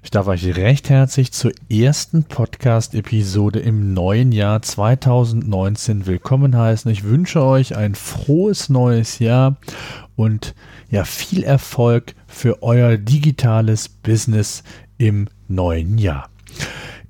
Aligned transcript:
Ich 0.00 0.10
darf 0.10 0.28
euch 0.28 0.56
recht 0.56 0.90
herzlich 0.90 1.32
zur 1.32 1.52
ersten 1.68 2.22
Podcast-Episode 2.22 3.58
im 3.58 3.92
neuen 3.94 4.30
Jahr 4.30 4.62
2019 4.62 6.06
willkommen 6.06 6.56
heißen. 6.56 6.90
Ich 6.90 7.02
wünsche 7.02 7.42
euch 7.42 7.76
ein 7.76 7.96
frohes 7.96 8.68
neues 8.68 9.18
Jahr 9.18 9.56
und 10.14 10.54
ja, 10.88 11.04
viel 11.04 11.42
Erfolg 11.42 12.14
für 12.28 12.62
euer 12.62 12.96
digitales 12.96 13.88
Business 13.88 14.62
im 14.98 15.28
neuen 15.48 15.98
Jahr. 15.98 16.30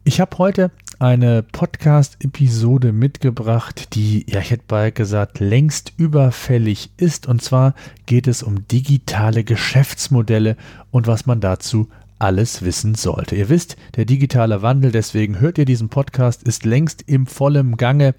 Ich 0.03 0.21
habe 0.21 0.39
heute 0.39 0.71
eine 0.99 1.45
Podcast-Episode 1.45 2.93
mitgebracht, 2.93 3.95
die, 3.95 4.25
ja, 4.29 4.41
ich 4.41 4.51
hätte 4.51 4.65
bald 4.67 4.95
gesagt, 4.97 5.39
längst 5.39 5.93
überfällig 5.97 6.91
ist. 6.97 7.27
Und 7.27 7.43
zwar 7.43 7.75
geht 8.07 8.27
es 8.27 8.43
um 8.43 8.67
digitale 8.67 9.45
Geschäftsmodelle 9.45 10.57
und 10.91 11.07
was 11.07 11.27
man 11.27 11.41
dazu 11.41 11.89
alles 12.19 12.63
wissen 12.63 12.95
sollte. 12.95 13.37
Ihr 13.37 13.49
wisst, 13.49 13.77
der 13.97 14.05
digitale 14.05 14.63
Wandel, 14.63 14.93
deswegen 14.93 15.41
hört 15.41 15.59
ihr 15.59 15.65
diesen 15.65 15.89
Podcast, 15.89 16.43
ist 16.43 16.65
längst 16.65 17.03
im 17.07 17.27
vollen 17.27 17.77
Gange 17.77 18.15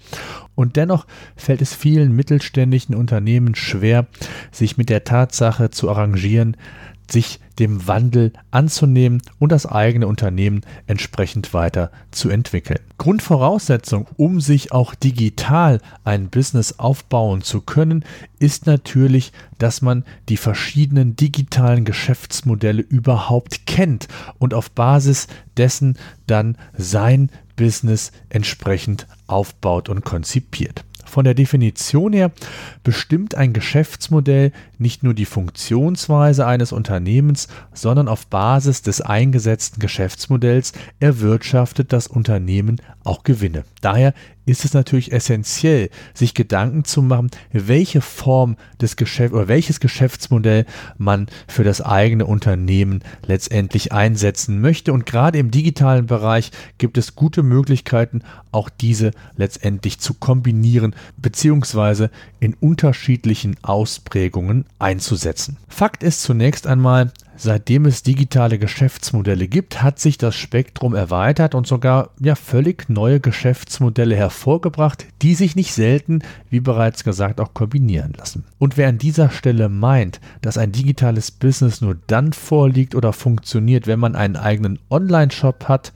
und 0.54 0.76
dennoch 0.76 1.06
fällt 1.36 1.62
es 1.62 1.74
vielen 1.74 2.14
mittelständischen 2.14 2.94
Unternehmen 2.94 3.54
schwer, 3.54 4.06
sich 4.52 4.76
mit 4.76 4.88
der 4.88 5.04
Tatsache 5.04 5.70
zu 5.70 5.90
arrangieren, 5.90 6.56
sich 7.12 7.40
dem 7.58 7.86
Wandel 7.86 8.32
anzunehmen 8.50 9.22
und 9.38 9.52
das 9.52 9.66
eigene 9.66 10.06
Unternehmen 10.06 10.62
entsprechend 10.86 11.52
weiter 11.52 11.90
zu 12.10 12.30
entwickeln. 12.30 12.80
Grundvoraussetzung, 12.98 14.06
um 14.16 14.40
sich 14.40 14.72
auch 14.72 14.94
digital 14.94 15.80
ein 16.04 16.30
Business 16.30 16.78
aufbauen 16.78 17.42
zu 17.42 17.60
können, 17.60 18.04
ist 18.38 18.66
natürlich, 18.66 19.32
dass 19.58 19.82
man 19.82 20.04
die 20.28 20.38
verschiedenen 20.38 21.16
digitalen 21.16 21.84
Geschäftsmodelle 21.84 22.82
überhaupt 22.82 23.66
kennt 23.66 24.08
und 24.38 24.54
auf 24.54 24.70
Basis 24.70 25.26
dessen 25.56 25.98
dann 26.26 26.56
sein 26.76 27.30
Business 27.56 28.12
entsprechend 28.30 29.06
aufbaut 29.26 29.90
und 29.90 30.02
konzipiert. 30.02 30.84
Von 31.10 31.24
der 31.24 31.34
Definition 31.34 32.12
her 32.12 32.30
bestimmt 32.84 33.34
ein 33.34 33.52
Geschäftsmodell 33.52 34.52
nicht 34.78 35.02
nur 35.02 35.12
die 35.12 35.24
Funktionsweise 35.24 36.46
eines 36.46 36.70
Unternehmens, 36.70 37.48
sondern 37.74 38.06
auf 38.06 38.28
Basis 38.28 38.82
des 38.82 39.00
eingesetzten 39.00 39.80
Geschäftsmodells 39.80 40.72
erwirtschaftet 41.00 41.92
das 41.92 42.06
Unternehmen 42.06 42.80
auch 43.02 43.24
Gewinne. 43.24 43.64
Daher 43.80 44.14
ist 44.46 44.64
es 44.64 44.74
natürlich 44.74 45.12
essentiell, 45.12 45.90
sich 46.14 46.34
Gedanken 46.34 46.84
zu 46.84 47.02
machen, 47.02 47.30
welche 47.52 48.00
Form 48.00 48.56
des 48.80 48.96
Geschäfts 48.96 49.34
oder 49.34 49.48
welches 49.48 49.80
Geschäftsmodell 49.80 50.66
man 50.98 51.26
für 51.46 51.64
das 51.64 51.80
eigene 51.80 52.26
Unternehmen 52.26 53.00
letztendlich 53.26 53.92
einsetzen 53.92 54.60
möchte. 54.60 54.92
Und 54.92 55.06
gerade 55.06 55.38
im 55.38 55.50
digitalen 55.50 56.06
Bereich 56.06 56.50
gibt 56.78 56.98
es 56.98 57.14
gute 57.14 57.42
Möglichkeiten, 57.42 58.22
auch 58.52 58.68
diese 58.68 59.12
letztendlich 59.36 60.00
zu 60.00 60.14
kombinieren 60.14 60.94
beziehungsweise 61.16 62.10
in 62.40 62.54
unterschiedlichen 62.54 63.56
Ausprägungen 63.62 64.64
einzusetzen. 64.78 65.58
Fakt 65.68 66.02
ist 66.02 66.22
zunächst 66.22 66.66
einmal, 66.66 67.12
Seitdem 67.42 67.86
es 67.86 68.02
digitale 68.02 68.58
Geschäftsmodelle 68.58 69.48
gibt, 69.48 69.82
hat 69.82 69.98
sich 69.98 70.18
das 70.18 70.36
Spektrum 70.36 70.94
erweitert 70.94 71.54
und 71.54 71.66
sogar 71.66 72.10
ja 72.20 72.34
völlig 72.34 72.90
neue 72.90 73.18
Geschäftsmodelle 73.18 74.14
hervorgebracht, 74.14 75.06
die 75.22 75.34
sich 75.34 75.56
nicht 75.56 75.72
selten, 75.72 76.18
wie 76.50 76.60
bereits 76.60 77.02
gesagt, 77.02 77.40
auch 77.40 77.54
kombinieren 77.54 78.12
lassen. 78.12 78.44
Und 78.58 78.76
wer 78.76 78.90
an 78.90 78.98
dieser 78.98 79.30
Stelle 79.30 79.70
meint, 79.70 80.20
dass 80.42 80.58
ein 80.58 80.70
digitales 80.70 81.30
Business 81.30 81.80
nur 81.80 81.96
dann 82.08 82.34
vorliegt 82.34 82.94
oder 82.94 83.14
funktioniert, 83.14 83.86
wenn 83.86 84.00
man 84.00 84.16
einen 84.16 84.36
eigenen 84.36 84.78
Online-Shop 84.90 85.64
hat, 85.66 85.94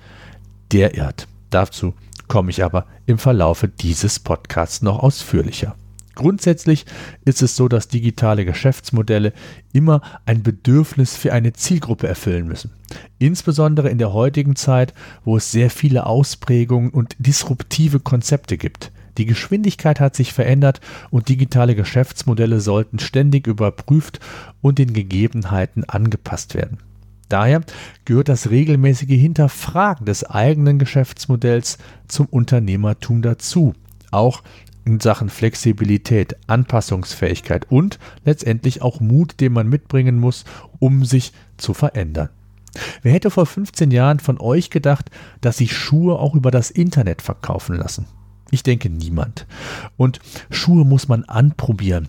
der 0.72 0.94
irrt. 0.94 1.28
Dazu 1.50 1.92
komme 2.26 2.52
ich 2.52 2.64
aber 2.64 2.86
im 3.04 3.18
Verlaufe 3.18 3.68
dieses 3.68 4.18
Podcasts 4.18 4.80
noch 4.80 5.00
ausführlicher. 5.00 5.76
Grundsätzlich 6.14 6.86
ist 7.24 7.42
es 7.42 7.56
so, 7.56 7.68
dass 7.68 7.88
digitale 7.88 8.44
Geschäftsmodelle 8.44 9.32
immer 9.72 10.00
ein 10.26 10.42
Bedürfnis 10.42 11.16
für 11.16 11.32
eine 11.32 11.52
Zielgruppe 11.52 12.06
erfüllen 12.06 12.46
müssen. 12.46 12.70
Insbesondere 13.18 13.90
in 13.90 13.98
der 13.98 14.12
heutigen 14.12 14.56
Zeit, 14.56 14.94
wo 15.24 15.36
es 15.36 15.50
sehr 15.50 15.70
viele 15.70 16.06
Ausprägungen 16.06 16.90
und 16.90 17.16
disruptive 17.18 18.00
Konzepte 18.00 18.56
gibt. 18.56 18.92
Die 19.18 19.26
Geschwindigkeit 19.26 20.00
hat 20.00 20.16
sich 20.16 20.32
verändert 20.32 20.80
und 21.10 21.28
digitale 21.28 21.74
Geschäftsmodelle 21.74 22.60
sollten 22.60 22.98
ständig 22.98 23.46
überprüft 23.46 24.20
und 24.60 24.78
den 24.78 24.92
Gegebenheiten 24.92 25.84
angepasst 25.84 26.54
werden. 26.54 26.78
Daher 27.28 27.62
gehört 28.04 28.28
das 28.28 28.50
regelmäßige 28.50 29.08
Hinterfragen 29.08 30.06
des 30.06 30.24
eigenen 30.24 30.78
Geschäftsmodells 30.78 31.78
zum 32.06 32.26
Unternehmertum 32.26 33.22
dazu. 33.22 33.74
Auch 34.10 34.42
in 34.84 35.00
Sachen 35.00 35.28
Flexibilität, 35.28 36.36
Anpassungsfähigkeit 36.46 37.70
und 37.70 37.98
letztendlich 38.24 38.82
auch 38.82 39.00
Mut, 39.00 39.40
den 39.40 39.52
man 39.52 39.68
mitbringen 39.68 40.18
muss, 40.18 40.44
um 40.78 41.04
sich 41.04 41.32
zu 41.56 41.74
verändern. 41.74 42.28
Wer 43.02 43.12
hätte 43.12 43.30
vor 43.30 43.46
15 43.46 43.90
Jahren 43.90 44.18
von 44.18 44.40
euch 44.40 44.70
gedacht, 44.70 45.10
dass 45.40 45.58
sich 45.58 45.76
Schuhe 45.76 46.18
auch 46.18 46.34
über 46.34 46.50
das 46.50 46.70
Internet 46.70 47.22
verkaufen 47.22 47.76
lassen? 47.76 48.06
Ich 48.50 48.62
denke 48.62 48.90
niemand. 48.90 49.46
Und 49.96 50.20
Schuhe 50.50 50.84
muss 50.84 51.08
man 51.08 51.24
anprobieren. 51.24 52.08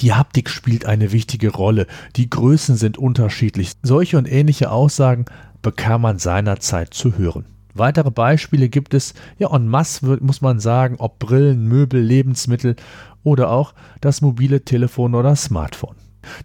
Die 0.00 0.12
Haptik 0.12 0.50
spielt 0.50 0.84
eine 0.84 1.12
wichtige 1.12 1.50
Rolle. 1.50 1.86
Die 2.16 2.28
Größen 2.28 2.76
sind 2.76 2.98
unterschiedlich. 2.98 3.72
Solche 3.82 4.18
und 4.18 4.30
ähnliche 4.30 4.70
Aussagen 4.70 5.24
bekam 5.62 6.02
man 6.02 6.18
seinerzeit 6.18 6.94
zu 6.94 7.16
hören. 7.16 7.46
Weitere 7.78 8.10
Beispiele 8.10 8.68
gibt 8.68 8.94
es 8.94 9.14
ja 9.38 9.54
en 9.54 9.68
masse, 9.68 10.18
muss 10.20 10.40
man 10.40 10.60
sagen, 10.60 10.96
ob 10.98 11.18
Brillen, 11.18 11.66
Möbel, 11.66 12.00
Lebensmittel 12.00 12.76
oder 13.22 13.50
auch 13.50 13.74
das 14.00 14.20
mobile 14.20 14.64
Telefon 14.64 15.14
oder 15.14 15.36
Smartphone. 15.36 15.96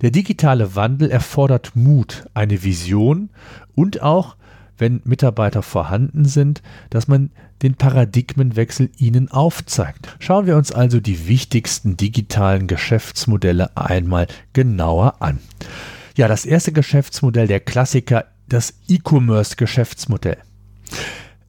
Der 0.02 0.12
digitale 0.12 0.76
Wandel 0.76 1.10
erfordert 1.10 1.76
Mut, 1.76 2.26
eine 2.34 2.64
Vision 2.64 3.30
und 3.76 4.02
auch, 4.02 4.36
wenn 4.78 5.02
Mitarbeiter 5.06 5.62
vorhanden 5.62 6.26
sind, 6.26 6.62
dass 6.90 7.08
man 7.08 7.32
den 7.62 7.76
Paradigmenwechsel 7.76 8.90
ihnen 8.98 9.32
aufzeigt. 9.32 10.16
Schauen 10.20 10.46
wir 10.46 10.58
uns 10.58 10.72
also 10.72 11.00
die 11.00 11.28
wichtigsten 11.28 11.96
digitalen 11.96 12.68
Geschäftsmodelle 12.68 13.76
einmal 13.78 14.28
genauer 14.52 15.22
an. 15.22 15.40
Ja, 16.16 16.28
das 16.28 16.46
erste 16.46 16.72
Geschäftsmodell, 16.72 17.48
der 17.48 17.60
Klassiker, 17.60 18.26
das 18.48 18.74
E-Commerce-Geschäftsmodell. 18.88 20.38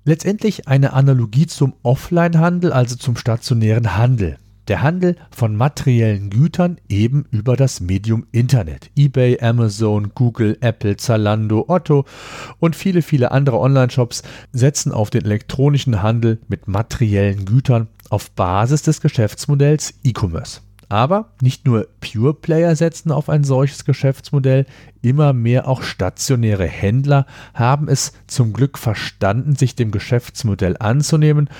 Letztendlich 0.06 0.68
eine 0.68 0.92
Analogie 0.92 1.46
zum 1.46 1.72
Offline-Handel, 1.82 2.72
also 2.74 2.94
zum 2.94 3.16
stationären 3.16 3.96
Handel. 3.96 4.38
Der 4.68 4.82
Handel 4.82 5.16
von 5.30 5.56
materiellen 5.56 6.28
Gütern 6.28 6.78
eben 6.90 7.24
über 7.30 7.56
das 7.56 7.80
Medium 7.80 8.26
Internet. 8.30 8.90
eBay, 8.96 9.40
Amazon, 9.40 10.12
Google, 10.14 10.58
Apple, 10.60 10.98
Zalando, 10.98 11.64
Otto 11.68 12.04
und 12.60 12.76
viele, 12.76 13.00
viele 13.00 13.30
andere 13.30 13.58
Online-Shops 13.58 14.22
setzen 14.52 14.92
auf 14.92 15.08
den 15.08 15.24
elektronischen 15.24 16.02
Handel 16.02 16.38
mit 16.48 16.68
materiellen 16.68 17.46
Gütern 17.46 17.88
auf 18.10 18.30
Basis 18.30 18.82
des 18.82 19.00
Geschäftsmodells 19.00 19.94
E-Commerce. 20.02 20.60
Aber 20.94 21.32
nicht 21.40 21.66
nur 21.66 21.88
Pure 21.98 22.34
Player 22.34 22.76
setzen 22.76 23.10
auf 23.10 23.28
ein 23.28 23.42
solches 23.42 23.84
Geschäftsmodell, 23.84 24.64
immer 25.02 25.32
mehr 25.32 25.66
auch 25.66 25.82
stationäre 25.82 26.68
Händler 26.68 27.26
haben 27.52 27.88
es 27.88 28.12
zum 28.28 28.52
Glück 28.52 28.78
verstanden, 28.78 29.56
sich 29.56 29.74
dem 29.74 29.90
Geschäftsmodell 29.90 30.76
anzunehmen 30.78 31.50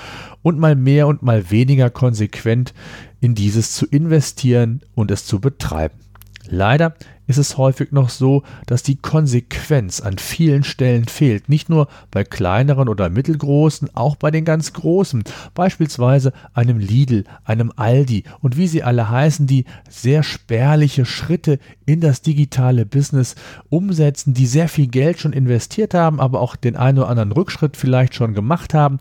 und 0.41 0.57
mal 0.57 0.77
mehr 0.77 1.07
und 1.07 1.21
mal 1.21 1.51
weniger 1.51 1.89
konsequent 1.89 2.73
in 3.19 3.35
dieses 3.35 3.73
zu 3.73 3.85
investieren 3.85 4.79
und 4.93 5.11
es 5.11 5.25
zu 5.25 5.41
betreiben. 5.41 5.99
Leider 6.47 6.93
ist 7.27 7.37
es 7.37 7.57
häufig 7.57 7.91
noch 7.91 8.09
so, 8.09 8.43
dass 8.65 8.83
die 8.83 8.97
Konsequenz 8.97 10.01
an 10.01 10.17
vielen 10.17 10.63
Stellen 10.63 11.05
fehlt. 11.05 11.49
Nicht 11.49 11.69
nur 11.69 11.87
bei 12.11 12.23
kleineren 12.23 12.89
oder 12.89 13.09
mittelgroßen, 13.09 13.95
auch 13.95 14.15
bei 14.15 14.31
den 14.31 14.45
ganz 14.45 14.73
großen. 14.73 15.23
Beispielsweise 15.53 16.33
einem 16.53 16.79
Lidl, 16.79 17.25
einem 17.43 17.71
Aldi 17.75 18.23
und 18.41 18.57
wie 18.57 18.67
sie 18.67 18.83
alle 18.83 19.09
heißen, 19.09 19.47
die 19.47 19.65
sehr 19.89 20.23
spärliche 20.23 21.05
Schritte 21.05 21.59
in 21.85 22.01
das 22.01 22.21
digitale 22.21 22.85
Business 22.85 23.35
umsetzen, 23.69 24.33
die 24.33 24.47
sehr 24.47 24.67
viel 24.67 24.87
Geld 24.87 25.19
schon 25.19 25.33
investiert 25.33 25.93
haben, 25.93 26.19
aber 26.19 26.41
auch 26.41 26.55
den 26.55 26.75
einen 26.75 26.99
oder 26.99 27.09
anderen 27.09 27.31
Rückschritt 27.31 27.77
vielleicht 27.77 28.15
schon 28.15 28.33
gemacht 28.33 28.73
haben 28.73 28.99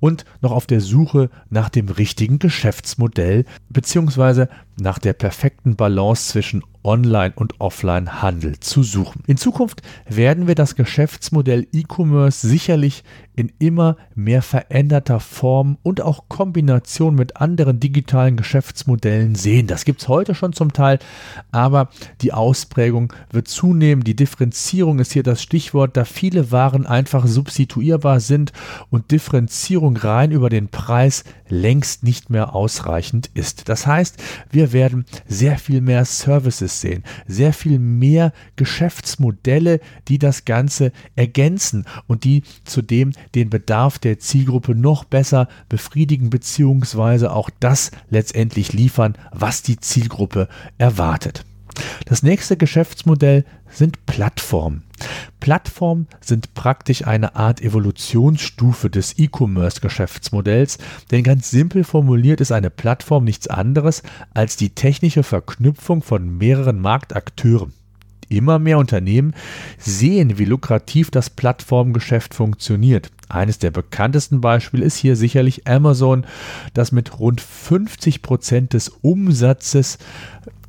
und 0.00 0.24
noch 0.40 0.52
auf 0.52 0.66
der 0.66 0.80
Suche 0.80 1.30
nach 1.50 1.68
dem 1.68 1.88
richtigen 1.88 2.38
Geschäftsmodell 2.38 3.44
beziehungsweise 3.68 4.48
nach 4.78 4.98
der 4.98 5.14
perfekten 5.14 5.76
Balance 5.76 6.30
zwischen 6.30 6.62
Online- 6.84 7.32
und 7.34 7.60
Offline-Handel 7.66 8.60
zu 8.60 8.84
suchen. 8.84 9.24
In 9.26 9.36
Zukunft 9.36 9.82
werden 10.08 10.46
wir 10.46 10.54
das 10.54 10.76
Geschäftsmodell 10.76 11.66
E-Commerce 11.72 12.46
sicherlich 12.46 13.02
in 13.36 13.52
immer 13.58 13.96
mehr 14.14 14.42
veränderter 14.42 15.20
Form 15.20 15.76
und 15.82 16.00
auch 16.00 16.24
Kombination 16.28 17.14
mit 17.14 17.36
anderen 17.36 17.78
digitalen 17.78 18.36
Geschäftsmodellen 18.36 19.34
sehen. 19.34 19.66
Das 19.66 19.84
gibt 19.84 20.00
es 20.00 20.08
heute 20.08 20.34
schon 20.34 20.54
zum 20.54 20.72
Teil, 20.72 20.98
aber 21.52 21.90
die 22.22 22.32
Ausprägung 22.32 23.12
wird 23.30 23.48
zunehmen. 23.48 24.04
Die 24.04 24.16
Differenzierung 24.16 24.98
ist 24.98 25.12
hier 25.12 25.22
das 25.22 25.42
Stichwort, 25.42 25.96
da 25.96 26.04
viele 26.04 26.50
Waren 26.50 26.86
einfach 26.86 27.26
substituierbar 27.26 28.20
sind 28.20 28.52
und 28.90 29.10
Differenzierung 29.10 29.96
rein 29.98 30.32
über 30.32 30.48
den 30.48 30.68
Preis 30.68 31.24
längst 31.48 32.02
nicht 32.02 32.30
mehr 32.30 32.54
ausreichend 32.54 33.30
ist. 33.34 33.68
Das 33.68 33.86
heißt, 33.86 34.16
wir 34.50 34.72
werden 34.72 35.04
sehr 35.28 35.58
viel 35.58 35.80
mehr 35.80 36.04
Services 36.04 36.80
sehen, 36.80 37.04
sehr 37.26 37.52
viel 37.52 37.78
mehr 37.78 38.32
Geschäftsmodelle, 38.56 39.80
die 40.08 40.18
das 40.18 40.44
Ganze 40.44 40.92
ergänzen 41.14 41.84
und 42.06 42.24
die 42.24 42.42
zudem 42.64 43.12
den 43.34 43.50
Bedarf 43.50 43.98
der 43.98 44.18
Zielgruppe 44.18 44.74
noch 44.74 45.04
besser 45.04 45.48
befriedigen 45.68 46.30
bzw. 46.30 47.26
auch 47.26 47.50
das 47.60 47.90
letztendlich 48.10 48.72
liefern, 48.72 49.16
was 49.32 49.62
die 49.62 49.78
Zielgruppe 49.78 50.48
erwartet. 50.78 51.44
Das 52.06 52.22
nächste 52.22 52.56
Geschäftsmodell 52.56 53.44
sind 53.68 54.06
Plattformen. 54.06 54.84
Plattformen 55.40 56.06
sind 56.20 56.54
praktisch 56.54 57.06
eine 57.06 57.36
Art 57.36 57.60
Evolutionsstufe 57.60 58.88
des 58.88 59.18
E-Commerce-Geschäftsmodells, 59.18 60.78
denn 61.10 61.22
ganz 61.22 61.50
simpel 61.50 61.84
formuliert 61.84 62.40
ist 62.40 62.52
eine 62.52 62.70
Plattform 62.70 63.24
nichts 63.24 63.48
anderes 63.48 64.02
als 64.32 64.56
die 64.56 64.70
technische 64.70 65.22
Verknüpfung 65.22 66.02
von 66.02 66.38
mehreren 66.38 66.80
Marktakteuren. 66.80 67.74
Immer 68.28 68.58
mehr 68.58 68.78
Unternehmen 68.78 69.34
sehen, 69.78 70.38
wie 70.38 70.44
lukrativ 70.44 71.10
das 71.10 71.30
Plattformgeschäft 71.30 72.34
funktioniert. 72.34 73.10
Eines 73.28 73.58
der 73.58 73.70
bekanntesten 73.70 74.40
Beispiele 74.40 74.84
ist 74.84 74.96
hier 74.96 75.16
sicherlich 75.16 75.66
Amazon, 75.66 76.26
das 76.74 76.92
mit 76.92 77.18
rund 77.18 77.40
50 77.40 78.22
Prozent 78.22 78.72
des 78.72 78.88
Umsatzes 78.88 79.98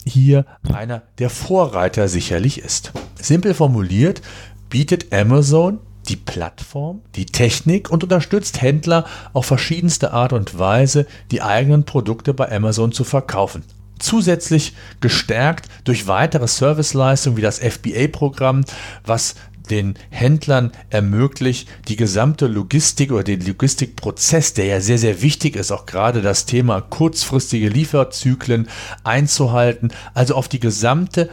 hier 0.06 0.46
einer 0.74 1.04
der 1.20 1.30
Vorreiter 1.30 2.08
sicherlich 2.08 2.60
ist. 2.60 2.94
Simpel 3.16 3.54
formuliert 3.54 4.22
bietet 4.70 5.14
Amazon 5.14 5.80
die 6.08 6.16
Plattform, 6.16 7.02
die 7.16 7.26
Technik 7.26 7.90
und 7.90 8.04
unterstützt 8.04 8.62
Händler 8.62 9.06
auf 9.34 9.46
verschiedenste 9.46 10.14
Art 10.14 10.34
und 10.34 10.58
Weise, 10.58 11.06
die 11.32 11.42
eigenen 11.42 11.84
Produkte 11.84 12.34
bei 12.34 12.50
Amazon 12.52 12.92
zu 12.92 13.04
verkaufen. 13.04 13.64
Zusätzlich 14.00 14.74
gestärkt 15.02 15.70
durch 15.84 16.08
weitere 16.08 16.48
Serviceleistungen 16.48 17.38
wie 17.38 17.42
das 17.42 17.60
FBA-Programm, 17.60 18.66
was 19.06 19.36
den 19.70 19.96
Händlern 20.10 20.72
ermöglicht, 20.90 21.68
die 21.88 21.96
gesamte 21.96 22.48
Logistik 22.48 23.12
oder 23.12 23.24
den 23.24 23.46
Logistikprozess, 23.46 24.54
der 24.54 24.66
ja 24.66 24.82
sehr, 24.82 24.98
sehr 24.98 25.22
wichtig 25.22 25.56
ist, 25.56 25.72
auch 25.72 25.86
gerade 25.86 26.22
das 26.22 26.46
Thema 26.46 26.82
kurzfristige 26.82 27.70
Lieferzyklen 27.70 28.68
einzuhalten, 29.04 29.92
also 30.14 30.36
auf 30.36 30.48
die 30.48 30.60
gesamte 30.60 31.30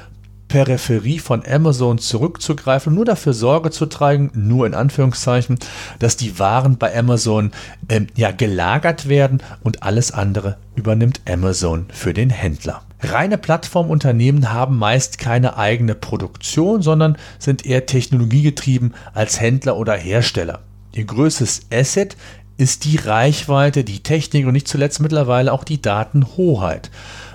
Peripherie 0.54 1.18
von 1.18 1.44
Amazon 1.44 1.98
zurückzugreifen, 1.98 2.94
nur 2.94 3.04
dafür 3.04 3.32
Sorge 3.32 3.72
zu 3.72 3.86
tragen, 3.86 4.30
nur 4.34 4.68
in 4.68 4.74
Anführungszeichen, 4.74 5.58
dass 5.98 6.16
die 6.16 6.38
Waren 6.38 6.78
bei 6.78 6.96
Amazon 6.96 7.50
ähm, 7.88 8.06
ja 8.14 8.30
gelagert 8.30 9.08
werden 9.08 9.42
und 9.64 9.82
alles 9.82 10.12
andere 10.12 10.56
übernimmt 10.76 11.22
Amazon 11.28 11.86
für 11.92 12.14
den 12.14 12.30
Händler. 12.30 12.82
Reine 13.00 13.36
Plattformunternehmen 13.36 14.52
haben 14.52 14.78
meist 14.78 15.18
keine 15.18 15.56
eigene 15.56 15.96
Produktion, 15.96 16.82
sondern 16.82 17.18
sind 17.40 17.66
eher 17.66 17.86
technologiegetrieben 17.86 18.94
als 19.12 19.40
Händler 19.40 19.76
oder 19.76 19.94
Hersteller. 19.94 20.60
Ihr 20.92 21.04
größtes 21.04 21.62
Asset 21.72 22.16
ist 22.58 22.84
die 22.84 22.96
Reichweite, 22.96 23.82
die 23.82 24.04
Technik 24.04 24.46
und 24.46 24.52
nicht 24.52 24.68
zuletzt 24.68 25.00
mittlerweile 25.00 25.52
auch 25.52 25.64
die 25.64 25.82
Datenhoheit. 25.82 26.92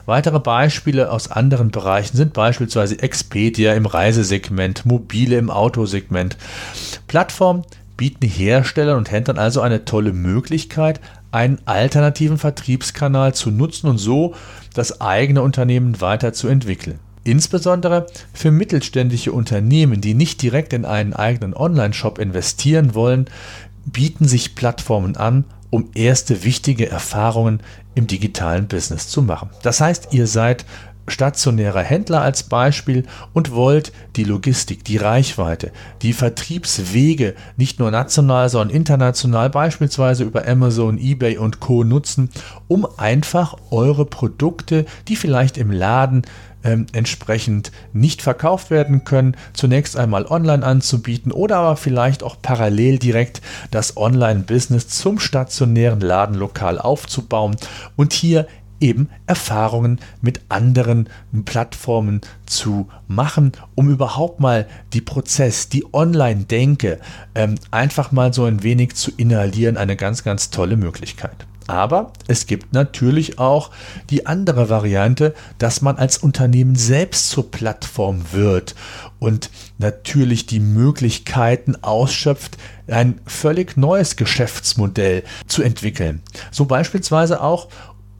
Weitere 0.10 0.40
Beispiele 0.40 1.12
aus 1.12 1.30
anderen 1.30 1.70
Bereichen 1.70 2.18
sind 2.18 2.34
beispielsweise 2.34 2.98
Expedia 2.98 3.76
im 3.76 3.86
Reisesegment, 3.86 4.84
Mobile 4.88 5.38
im 5.38 5.52
Autosegment. 5.52 6.36
Plattformen 7.08 7.62
bieten 7.96 8.26
Herstellern 8.26 8.98
und 8.98 9.12
Händlern 9.12 9.38
also 9.38 9.62
eine 9.62 9.86
tolle 9.86 10.12
Möglichkeit, 10.12 11.00
einen 11.30 11.60
alternativen 11.66 12.40
Vertriebskanal 12.40 13.36
zu 13.36 13.52
nutzen 13.52 13.88
und 13.88 14.00
so 14.00 14.34
das 14.74 15.00
eigene 15.00 15.44
Unternehmen 15.44 16.02
weiterzuentwickeln. 16.02 16.98
Insbesondere 17.24 18.08
für 18.34 18.50
mittelständische 18.50 19.32
Unternehmen, 19.32 20.02
die 20.02 20.16
nicht 20.16 20.42
direkt 20.42 20.74
in 20.74 20.86
einen 20.86 21.14
eigenen 21.14 21.54
Online-Shop 21.54 22.18
investieren 22.18 22.96
wollen, 22.96 23.26
bieten 23.86 24.28
sich 24.28 24.56
Plattformen 24.56 25.18
an, 25.18 25.46
um 25.70 25.90
erste 25.94 26.44
wichtige 26.44 26.90
Erfahrungen 26.90 27.62
im 27.96 28.08
digitalen 28.08 28.68
Business 28.68 29.08
zu 29.08 29.22
machen. 29.22 29.50
Das 29.62 29.82
heißt, 29.82 30.14
ihr 30.14 30.28
seid 30.28 30.66
stationärer 31.10 31.82
Händler 31.82 32.22
als 32.22 32.44
Beispiel 32.44 33.04
und 33.34 33.52
wollt 33.52 33.92
die 34.16 34.24
Logistik, 34.24 34.84
die 34.84 34.98
Reichweite, 34.98 35.72
die 36.02 36.14
Vertriebswege 36.14 37.36
nicht 37.58 37.80
nur 37.80 37.92
national, 37.92 38.50
sondern 38.50 38.76
international, 38.76 39.50
beispielsweise 39.50 40.24
über 40.24 40.48
Amazon, 40.48 40.98
eBay 40.98 41.38
und 41.38 41.60
Co 41.60 41.84
nutzen, 41.84 42.30
um 42.68 42.88
einfach 42.98 43.56
eure 43.72 44.06
Produkte, 44.06 44.86
die 45.08 45.16
vielleicht 45.16 45.58
im 45.58 45.72
Laden 45.72 46.24
ähm, 46.64 46.86
entsprechend 46.92 47.72
nicht 47.94 48.22
verkauft 48.22 48.70
werden 48.70 49.04
können, 49.04 49.36
zunächst 49.54 49.98
einmal 49.98 50.26
online 50.26 50.66
anzubieten 50.66 51.32
oder 51.32 51.58
aber 51.58 51.76
vielleicht 51.78 52.24
auch 52.24 52.38
parallel 52.42 53.00
direkt 53.00 53.42
das 53.72 53.98
Online-Business 53.98 54.88
zum 54.88 55.20
stationären 55.20 56.02
Ladenlokal 56.02 56.80
aufzubauen 56.80 57.56
und 57.96 58.14
hier 58.14 58.48
eben 58.80 59.10
Erfahrungen 59.28 60.00
mit 60.22 60.42
anderen 60.50 61.10
Plattformen 61.46 62.22
zu 62.46 62.88
machen, 63.08 63.52
um 63.76 63.90
überhaupt 63.90 64.40
mal 64.40 64.68
die 64.94 65.02
Prozess, 65.02 65.70
die 65.70 65.86
Online-Denke 65.94 67.00
ähm, 67.36 67.56
einfach 67.72 68.12
mal 68.12 68.34
so 68.34 68.46
ein 68.46 68.64
wenig 68.64 68.96
zu 68.96 69.12
inhalieren, 69.16 69.78
eine 69.78 69.96
ganz, 69.96 70.24
ganz 70.24 70.50
tolle 70.50 70.78
Möglichkeit. 70.78 71.46
Aber 71.70 72.14
es 72.28 72.48
gibt 72.48 72.74
natürlich 72.74 73.38
auch 73.38 73.70
die 74.10 74.26
andere 74.26 74.70
Variante, 74.70 75.36
dass 75.60 75.84
man 75.84 75.98
als 75.98 76.18
Unternehmen 76.18 76.76
selbst 76.76 77.30
zur 77.30 77.52
Plattform 77.52 78.24
wird 78.32 78.74
und 79.20 79.52
natürlich 79.78 80.48
die 80.48 80.62
Möglichkeiten 80.62 81.76
ausschöpft, 81.84 82.58
ein 82.88 83.22
völlig 83.28 83.78
neues 83.78 84.16
Geschäftsmodell 84.16 85.24
zu 85.46 85.62
entwickeln. 85.62 86.24
So 86.50 86.66
beispielsweise 86.66 87.44
auch 87.44 87.68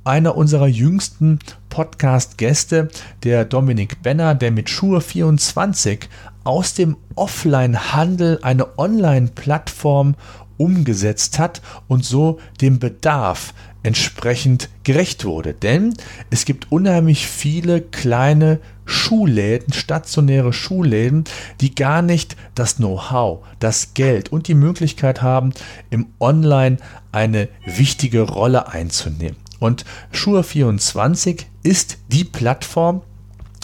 einer 0.04 0.38
unserer 0.38 0.68
jüngsten 0.68 1.40
Podcast-Gäste, 1.70 2.90
der 3.24 3.46
Dominik 3.46 4.04
Benner, 4.04 4.36
der 4.36 4.52
mit 4.52 4.68
Schuhe24 4.68 6.02
aus 6.44 6.74
dem 6.74 6.98
Offline-Handel 7.16 8.40
eine 8.42 8.78
Online-Plattform 8.78 10.16
umgesetzt 10.58 11.40
hat 11.40 11.62
und 11.88 12.04
so 12.04 12.40
dem 12.62 12.80
Bedarf 12.80 13.54
entsprechend 13.82 14.70
gerecht 14.84 15.24
wurde. 15.24 15.54
Denn 15.54 15.94
es 16.30 16.46
gibt 16.46 16.72
unheimlich 16.72 17.28
viele 17.28 17.82
kleine 17.82 18.60
Schuhläden, 18.86 19.72
stationäre 19.74 20.52
Schuhläden, 20.52 21.24
die 21.62 21.76
gar 21.76 22.02
nicht 22.02 22.36
das 22.56 22.78
Know-how, 22.78 23.46
das 23.60 23.94
Geld 23.94 24.32
und 24.32 24.48
die 24.48 24.56
Möglichkeit 24.56 25.22
haben, 25.22 25.54
im 25.90 26.08
Online 26.20 26.78
eine 27.12 27.48
wichtige 27.66 28.22
Rolle 28.22 28.68
einzunehmen. 28.68 29.38
Und 29.60 29.86
Schuhe24 30.14 31.46
ist 31.64 32.00
die 32.08 32.24
Plattform, 32.24 33.02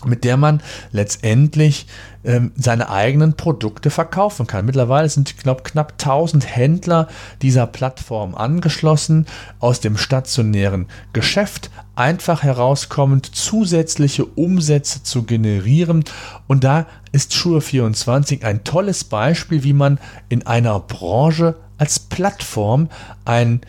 mit 0.08 0.24
der 0.24 0.38
man 0.38 0.62
letztendlich 0.92 1.88
ähm, 2.24 2.52
seine 2.56 2.90
eigenen 2.90 3.36
Produkte 3.36 3.90
verkaufen 3.90 4.48
kann. 4.48 4.66
Mittlerweile 4.66 5.10
sind 5.10 5.38
glaub, 5.38 5.64
knapp 5.64 5.94
1000 5.94 6.56
Händler 6.56 7.08
dieser 7.42 7.68
Plattform 7.68 8.36
angeschlossen, 8.36 9.28
aus 9.60 9.80
dem 9.80 9.98
stationären 9.98 10.88
Geschäft 11.14 11.70
einfach 11.96 12.44
herauskommend 12.44 13.36
zusätzliche 13.36 14.26
Umsätze 14.26 15.04
zu 15.04 15.24
generieren. 15.24 16.04
Und 16.48 16.64
da 16.64 16.88
ist 17.12 17.34
Schuhe24 17.34 18.44
ein 18.44 18.64
tolles 18.64 19.04
Beispiel, 19.04 19.64
wie 19.64 19.74
man 19.74 20.00
in 20.30 20.46
einer 20.46 20.80
Branche 20.80 21.56
als 21.78 22.00
Plattform 22.00 22.90
ein 23.24 23.62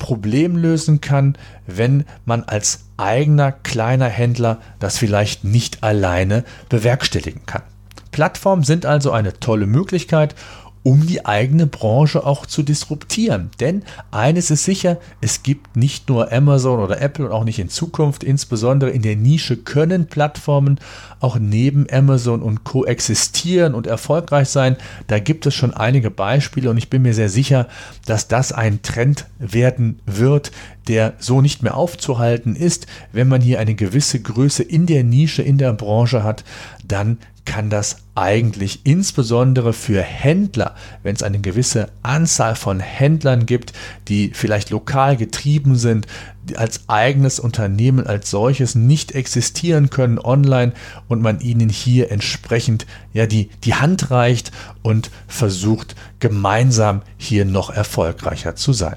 Problem 0.00 0.56
lösen 0.56 1.00
kann, 1.00 1.36
wenn 1.68 2.04
man 2.24 2.42
als 2.42 2.86
eigener 2.96 3.52
kleiner 3.52 4.08
Händler 4.08 4.58
das 4.80 4.98
vielleicht 4.98 5.44
nicht 5.44 5.84
alleine 5.84 6.42
bewerkstelligen 6.68 7.46
kann. 7.46 7.62
Plattformen 8.10 8.64
sind 8.64 8.86
also 8.86 9.12
eine 9.12 9.38
tolle 9.38 9.66
Möglichkeit, 9.66 10.34
um 10.82 11.06
die 11.06 11.26
eigene 11.26 11.66
Branche 11.66 12.24
auch 12.24 12.46
zu 12.46 12.62
disruptieren. 12.62 13.50
Denn 13.60 13.82
eines 14.10 14.50
ist 14.50 14.64
sicher, 14.64 14.98
es 15.20 15.42
gibt 15.42 15.76
nicht 15.76 16.08
nur 16.08 16.32
Amazon 16.32 16.80
oder 16.80 17.00
Apple 17.00 17.26
und 17.26 17.32
auch 17.32 17.44
nicht 17.44 17.58
in 17.58 17.68
Zukunft, 17.68 18.24
insbesondere 18.24 18.90
in 18.90 19.02
der 19.02 19.16
Nische 19.16 19.58
können 19.58 20.06
Plattformen 20.06 20.78
auch 21.20 21.38
neben 21.38 21.86
Amazon 21.90 22.40
und 22.40 22.64
Co 22.64 22.84
existieren 22.86 23.74
und 23.74 23.86
erfolgreich 23.86 24.48
sein. 24.48 24.76
Da 25.06 25.18
gibt 25.18 25.44
es 25.44 25.54
schon 25.54 25.74
einige 25.74 26.10
Beispiele 26.10 26.70
und 26.70 26.78
ich 26.78 26.88
bin 26.88 27.02
mir 27.02 27.14
sehr 27.14 27.28
sicher, 27.28 27.68
dass 28.06 28.26
das 28.28 28.52
ein 28.52 28.80
Trend 28.80 29.26
werden 29.38 30.00
wird, 30.06 30.50
der 30.88 31.12
so 31.18 31.42
nicht 31.42 31.62
mehr 31.62 31.76
aufzuhalten 31.76 32.56
ist. 32.56 32.86
Wenn 33.12 33.28
man 33.28 33.42
hier 33.42 33.60
eine 33.60 33.74
gewisse 33.74 34.20
Größe 34.20 34.62
in 34.62 34.86
der 34.86 35.04
Nische, 35.04 35.42
in 35.42 35.58
der 35.58 35.74
Branche 35.74 36.24
hat, 36.24 36.42
dann 36.86 37.18
kann 37.44 37.68
das 37.68 37.98
eigentlich 38.20 38.80
insbesondere 38.84 39.72
für 39.72 40.02
Händler, 40.02 40.74
wenn 41.02 41.16
es 41.16 41.22
eine 41.22 41.40
gewisse 41.40 41.88
Anzahl 42.02 42.54
von 42.54 42.78
Händlern 42.78 43.46
gibt, 43.46 43.72
die 44.08 44.32
vielleicht 44.34 44.68
lokal 44.68 45.16
getrieben 45.16 45.76
sind, 45.76 46.06
die 46.42 46.58
als 46.58 46.86
eigenes 46.88 47.40
Unternehmen 47.40 48.06
als 48.06 48.28
solches 48.28 48.74
nicht 48.74 49.12
existieren 49.12 49.88
können 49.88 50.18
online 50.18 50.74
und 51.08 51.22
man 51.22 51.40
ihnen 51.40 51.70
hier 51.70 52.12
entsprechend 52.12 52.84
ja 53.14 53.26
die, 53.26 53.48
die 53.64 53.74
Hand 53.74 54.10
reicht 54.10 54.52
und 54.82 55.10
versucht 55.26 55.96
gemeinsam 56.18 57.00
hier 57.16 57.46
noch 57.46 57.70
erfolgreicher 57.70 58.54
zu 58.54 58.74
sein. 58.74 58.96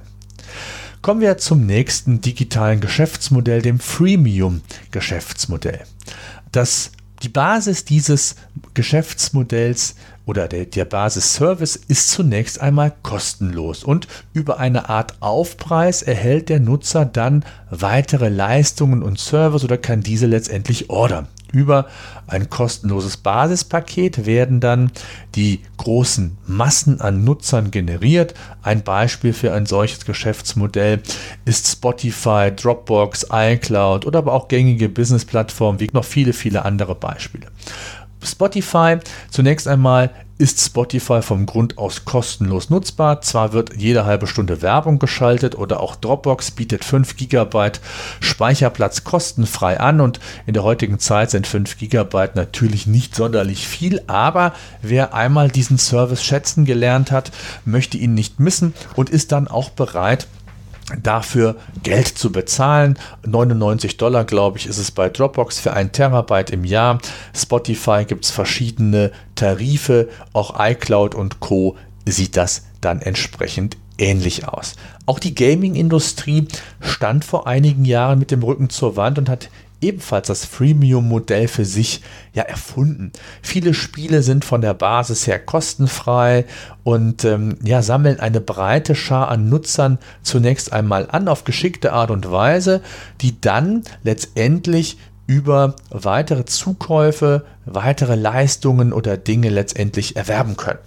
Kommen 1.01 1.21
wir 1.21 1.37
zum 1.37 1.65
nächsten 1.65 2.19
digitalen 2.19 2.81
Geschäftsmodell, 2.81 3.61
dem 3.61 3.79
Freemium-Geschäftsmodell. 3.79 5.79
Das 6.51 6.91
die 7.23 7.29
Basis 7.29 7.85
dieses 7.85 8.35
Geschäftsmodells 8.73 9.95
oder 10.25 10.47
der, 10.47 10.65
der 10.65 10.85
Basis-Service 10.85 11.75
ist 11.75 12.09
zunächst 12.09 12.61
einmal 12.61 12.93
kostenlos 13.03 13.83
und 13.83 14.07
über 14.33 14.59
eine 14.59 14.89
Art 14.89 15.21
Aufpreis 15.21 16.01
erhält 16.01 16.49
der 16.49 16.59
Nutzer 16.59 17.05
dann 17.05 17.43
weitere 17.69 18.29
Leistungen 18.29 19.03
und 19.03 19.19
Service 19.19 19.63
oder 19.63 19.77
kann 19.77 20.01
diese 20.01 20.27
letztendlich 20.27 20.89
ordern. 20.89 21.27
Über 21.51 21.85
ein 22.25 22.49
kostenloses 22.49 23.17
Basispaket 23.17 24.25
werden 24.25 24.59
dann 24.59 24.91
die 25.35 25.59
großen 25.77 26.35
Massen 26.47 26.99
an 26.99 27.23
Nutzern 27.23 27.69
generiert. 27.69 28.33
Ein 28.63 28.83
Beispiel 28.83 29.33
für 29.33 29.53
ein 29.53 29.67
solches 29.67 30.03
Geschäftsmodell 30.03 31.03
ist 31.45 31.67
Spotify, 31.67 32.51
Dropbox, 32.55 33.27
iCloud 33.31 34.07
oder 34.07 34.19
aber 34.19 34.33
auch 34.33 34.47
gängige 34.47 34.89
Business-Plattformen 34.89 35.79
wie 35.79 35.89
noch 35.93 36.05
viele, 36.05 36.33
viele 36.33 36.65
andere 36.65 36.95
Beispiele. 36.95 37.45
Spotify 38.25 38.97
zunächst 39.29 39.67
einmal 39.67 40.11
ist 40.39 40.59
Spotify 40.59 41.21
vom 41.21 41.45
Grund 41.45 41.77
aus 41.77 42.05
kostenlos 42.05 42.69
nutzbar. 42.69 43.21
Zwar 43.21 43.53
wird 43.53 43.75
jede 43.75 44.05
halbe 44.05 44.27
Stunde 44.27 44.61
Werbung 44.61 44.99
geschaltet 44.99 45.55
oder 45.55 45.79
auch 45.79 45.95
Dropbox 45.95 46.51
bietet 46.51 46.83
5 46.83 47.15
GB 47.15 47.71
Speicherplatz 48.19 49.03
kostenfrei 49.03 49.79
an 49.79 50.01
und 50.01 50.19
in 50.45 50.53
der 50.53 50.63
heutigen 50.63 50.99
Zeit 50.99 51.31
sind 51.31 51.45
5 51.47 51.77
GB 51.77 52.29
natürlich 52.33 52.87
nicht 52.87 53.15
sonderlich 53.15 53.67
viel, 53.67 54.01
aber 54.07 54.53
wer 54.81 55.13
einmal 55.13 55.49
diesen 55.49 55.77
Service 55.77 56.23
schätzen 56.23 56.65
gelernt 56.65 57.11
hat, 57.11 57.31
möchte 57.63 57.97
ihn 57.97 58.13
nicht 58.13 58.39
missen 58.39 58.73
und 58.95 59.09
ist 59.09 59.31
dann 59.31 59.47
auch 59.47 59.69
bereit, 59.69 60.27
dafür 61.01 61.55
Geld 61.83 62.07
zu 62.07 62.31
bezahlen. 62.31 62.97
99 63.25 63.97
Dollar, 63.97 64.25
glaube 64.25 64.57
ich, 64.57 64.67
ist 64.67 64.77
es 64.77 64.91
bei 64.91 65.09
Dropbox 65.09 65.59
für 65.59 65.73
ein 65.73 65.91
Terabyte 65.91 66.51
im 66.51 66.65
Jahr. 66.65 66.99
Spotify 67.35 68.05
gibt 68.05 68.25
es 68.25 68.31
verschiedene 68.31 69.11
Tarife, 69.35 70.09
auch 70.33 70.55
iCloud 70.59 71.15
und 71.15 71.39
Co. 71.39 71.77
sieht 72.05 72.37
das 72.37 72.63
dann 72.81 73.01
entsprechend 73.01 73.77
ähnlich 73.97 74.47
aus. 74.47 74.75
Auch 75.05 75.19
die 75.19 75.35
Gaming-Industrie 75.35 76.47
stand 76.81 77.25
vor 77.25 77.47
einigen 77.47 77.85
Jahren 77.85 78.19
mit 78.19 78.31
dem 78.31 78.43
Rücken 78.43 78.69
zur 78.69 78.95
Wand 78.95 79.17
und 79.17 79.29
hat 79.29 79.49
ebenfalls 79.83 80.27
das 80.27 80.45
Freemium-Modell 80.45 81.47
für 81.47 81.65
sich 81.65 82.01
ja 82.33 82.43
erfunden. 82.43 83.11
Viele 83.41 83.73
Spiele 83.73 84.23
sind 84.23 84.45
von 84.45 84.61
der 84.61 84.73
Basis 84.73 85.27
her 85.27 85.39
kostenfrei 85.39 86.45
und 86.83 87.25
ähm, 87.25 87.57
ja, 87.63 87.81
sammeln 87.81 88.19
eine 88.19 88.41
breite 88.41 88.95
Schar 88.95 89.29
an 89.29 89.49
Nutzern 89.49 89.99
zunächst 90.23 90.73
einmal 90.73 91.07
an 91.11 91.27
auf 91.27 91.43
geschickte 91.43 91.93
Art 91.93 92.09
und 92.09 92.31
Weise, 92.31 92.81
die 93.21 93.39
dann 93.39 93.83
letztendlich 94.03 94.97
über 95.27 95.75
weitere 95.89 96.45
Zukäufe, 96.45 97.45
weitere 97.65 98.15
Leistungen 98.15 98.93
oder 98.93 99.17
Dinge 99.17 99.49
letztendlich 99.49 100.15
erwerben 100.15 100.57
können. 100.57 100.79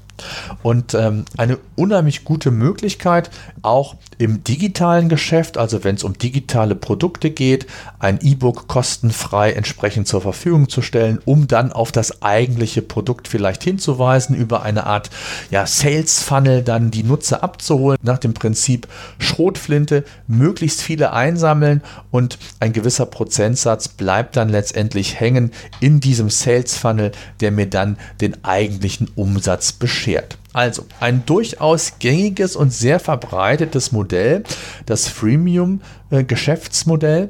Und 0.62 0.94
ähm, 0.94 1.24
eine 1.36 1.58
unheimlich 1.76 2.24
gute 2.24 2.50
Möglichkeit, 2.50 3.30
auch 3.62 3.96
im 4.18 4.42
digitalen 4.44 5.08
Geschäft, 5.08 5.58
also 5.58 5.84
wenn 5.84 5.96
es 5.96 6.04
um 6.04 6.16
digitale 6.16 6.74
Produkte 6.74 7.30
geht, 7.30 7.66
ein 7.98 8.18
E-Book 8.22 8.66
kostenfrei 8.68 9.52
entsprechend 9.52 10.08
zur 10.08 10.22
Verfügung 10.22 10.68
zu 10.68 10.82
stellen, 10.82 11.20
um 11.24 11.48
dann 11.48 11.72
auf 11.72 11.92
das 11.92 12.22
eigentliche 12.22 12.82
Produkt 12.82 13.28
vielleicht 13.28 13.62
hinzuweisen, 13.62 14.34
über 14.34 14.62
eine 14.62 14.86
Art 14.86 15.10
ja, 15.50 15.66
Sales 15.66 16.22
Funnel 16.22 16.62
dann 16.62 16.90
die 16.90 17.02
Nutzer 17.02 17.42
abzuholen, 17.42 17.98
nach 18.02 18.18
dem 18.18 18.34
Prinzip 18.34 18.88
Schrotflinte, 19.18 20.04
möglichst 20.26 20.82
viele 20.82 21.12
einsammeln 21.12 21.82
und 22.10 22.38
ein 22.60 22.72
gewisser 22.72 23.06
Prozentsatz 23.06 23.88
bleibt 23.88 24.36
dann 24.36 24.48
letztendlich 24.48 25.20
hängen 25.20 25.52
in 25.80 26.00
diesem 26.00 26.30
Sales 26.30 26.76
Funnel, 26.76 27.12
der 27.40 27.50
mir 27.50 27.66
dann 27.66 27.98
den 28.20 28.42
eigentlichen 28.44 29.10
Umsatz 29.14 29.72
beschert 29.72 30.05
beschert. 30.06 30.38
Also 30.52 30.86
ein 31.00 31.24
durchaus 31.26 31.98
gängiges 31.98 32.54
und 32.56 32.72
sehr 32.72 32.98
verbreitetes 33.00 33.90
Modell, 33.92 34.44
das 34.86 35.06
Freemium-Geschäftsmodell. 35.08 37.28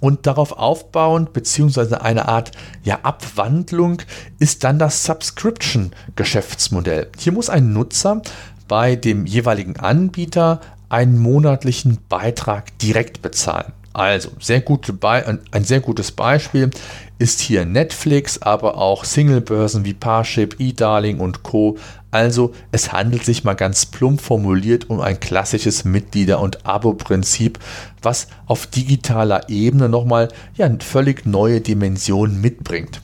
Und 0.00 0.26
darauf 0.26 0.52
aufbauend, 0.52 1.32
beziehungsweise 1.32 2.02
eine 2.02 2.26
Art 2.26 2.50
ja, 2.82 2.98
Abwandlung, 3.04 4.02
ist 4.40 4.64
dann 4.64 4.80
das 4.80 5.04
Subscription-Geschäftsmodell. 5.04 7.06
Hier 7.16 7.30
muss 7.30 7.48
ein 7.48 7.72
Nutzer 7.72 8.20
bei 8.66 8.96
dem 8.96 9.26
jeweiligen 9.26 9.76
Anbieter 9.76 10.60
einen 10.88 11.20
monatlichen 11.20 11.98
Beitrag 12.08 12.76
direkt 12.78 13.22
bezahlen. 13.22 13.72
Also, 13.92 14.30
sehr 14.40 14.60
gute 14.60 14.96
ein 15.02 15.64
sehr 15.64 15.80
gutes 15.80 16.12
Beispiel 16.12 16.70
ist 17.18 17.40
hier 17.40 17.64
Netflix, 17.64 18.42
aber 18.42 18.78
auch 18.78 19.04
Singlebörsen 19.04 19.84
wie 19.84 19.94
Parship, 19.94 20.56
eDarling 20.58 21.20
und 21.20 21.42
Co. 21.44 21.76
Also 22.10 22.52
es 22.72 22.92
handelt 22.92 23.24
sich 23.24 23.44
mal 23.44 23.54
ganz 23.54 23.86
plump 23.86 24.20
formuliert 24.20 24.90
um 24.90 25.00
ein 25.00 25.20
klassisches 25.20 25.84
Mitglieder- 25.84 26.40
und 26.40 26.66
Abo-Prinzip, 26.66 27.58
was 28.02 28.26
auf 28.46 28.66
digitaler 28.66 29.48
Ebene 29.48 29.88
nochmal 29.88 30.28
ja, 30.56 30.66
eine 30.66 30.80
völlig 30.80 31.24
neue 31.24 31.60
Dimension 31.60 32.40
mitbringt. 32.40 33.00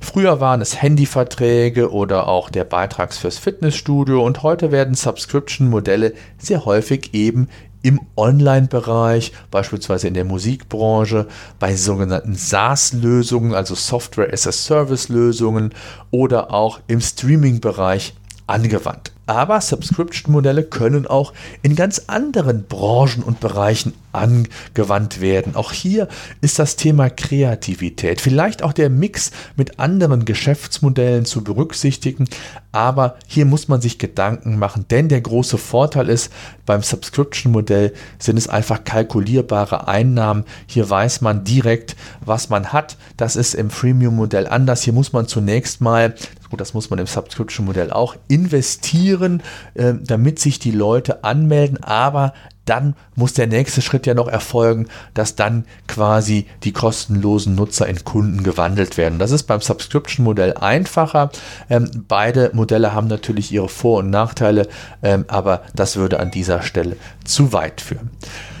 Früher 0.00 0.40
waren 0.40 0.60
es 0.60 0.80
Handyverträge 0.80 1.90
oder 1.90 2.28
auch 2.28 2.48
der 2.48 2.64
Beitrag 2.64 3.12
fürs 3.12 3.38
Fitnessstudio 3.38 4.24
und 4.24 4.42
heute 4.42 4.70
werden 4.70 4.94
Subscription-Modelle 4.94 6.14
sehr 6.38 6.64
häufig 6.64 7.14
eben 7.14 7.48
im 7.82 8.00
Online-Bereich, 8.16 9.32
beispielsweise 9.50 10.08
in 10.08 10.14
der 10.14 10.24
Musikbranche, 10.24 11.26
bei 11.58 11.76
sogenannten 11.76 12.34
SaaS-Lösungen, 12.34 13.54
also 13.54 13.74
Software 13.74 14.32
as 14.32 14.46
a 14.46 14.52
Service-Lösungen 14.52 15.72
oder 16.10 16.52
auch 16.52 16.80
im 16.86 17.00
Streaming-Bereich 17.00 18.14
angewandt. 18.46 19.12
Aber 19.28 19.60
Subscription-Modelle 19.60 20.62
können 20.62 21.06
auch 21.06 21.32
in 21.62 21.74
ganz 21.74 22.02
anderen 22.06 22.64
Branchen 22.64 23.24
und 23.24 23.40
Bereichen 23.40 23.92
angewandt 24.12 25.20
werden. 25.20 25.56
Auch 25.56 25.72
hier 25.72 26.06
ist 26.40 26.60
das 26.60 26.76
Thema 26.76 27.10
Kreativität, 27.10 28.20
vielleicht 28.20 28.62
auch 28.62 28.72
der 28.72 28.88
Mix 28.88 29.32
mit 29.56 29.80
anderen 29.80 30.24
Geschäftsmodellen 30.24 31.24
zu 31.24 31.42
berücksichtigen. 31.42 32.26
Aber 32.70 33.16
hier 33.26 33.46
muss 33.46 33.68
man 33.68 33.80
sich 33.80 33.98
Gedanken 33.98 34.58
machen, 34.58 34.86
denn 34.90 35.08
der 35.08 35.22
große 35.22 35.58
Vorteil 35.58 36.08
ist, 36.08 36.32
beim 36.64 36.82
Subscription-Modell 36.82 37.94
sind 38.18 38.36
es 38.36 38.48
einfach 38.48 38.84
kalkulierbare 38.84 39.88
Einnahmen. 39.88 40.44
Hier 40.66 40.88
weiß 40.88 41.20
man 41.20 41.42
direkt, 41.42 41.96
was 42.24 42.48
man 42.48 42.72
hat. 42.72 42.96
Das 43.16 43.34
ist 43.34 43.54
im 43.54 43.70
Freemium-Modell 43.70 44.46
anders. 44.46 44.82
Hier 44.82 44.92
muss 44.92 45.12
man 45.12 45.26
zunächst 45.26 45.80
mal 45.80 46.14
Gut, 46.50 46.60
das 46.60 46.74
muss 46.74 46.90
man 46.90 46.98
im 46.98 47.06
Subscription-Modell 47.06 47.90
auch 47.90 48.16
investieren, 48.28 49.42
äh, 49.74 49.94
damit 50.00 50.38
sich 50.38 50.58
die 50.58 50.70
Leute 50.70 51.24
anmelden, 51.24 51.82
aber 51.82 52.32
dann 52.66 52.94
muss 53.14 53.32
der 53.32 53.46
nächste 53.46 53.80
Schritt 53.80 54.06
ja 54.06 54.14
noch 54.14 54.28
erfolgen, 54.28 54.88
dass 55.14 55.36
dann 55.36 55.64
quasi 55.86 56.46
die 56.64 56.72
kostenlosen 56.72 57.54
Nutzer 57.54 57.88
in 57.88 58.04
Kunden 58.04 58.42
gewandelt 58.42 58.96
werden. 58.96 59.18
Das 59.18 59.30
ist 59.30 59.44
beim 59.44 59.60
Subscription-Modell 59.60 60.54
einfacher. 60.54 61.30
Ähm, 61.70 62.04
beide 62.08 62.50
Modelle 62.52 62.92
haben 62.92 63.06
natürlich 63.06 63.52
ihre 63.52 63.68
Vor- 63.68 64.00
und 64.00 64.10
Nachteile, 64.10 64.68
ähm, 65.02 65.24
aber 65.28 65.62
das 65.74 65.96
würde 65.96 66.20
an 66.20 66.30
dieser 66.30 66.62
Stelle 66.62 66.96
zu 67.24 67.52
weit 67.52 67.80
führen. 67.80 68.10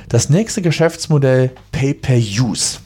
Das 0.08 0.30
nächste 0.30 0.62
Geschäftsmodell 0.62 1.50
Pay-per-Use. 1.72 2.78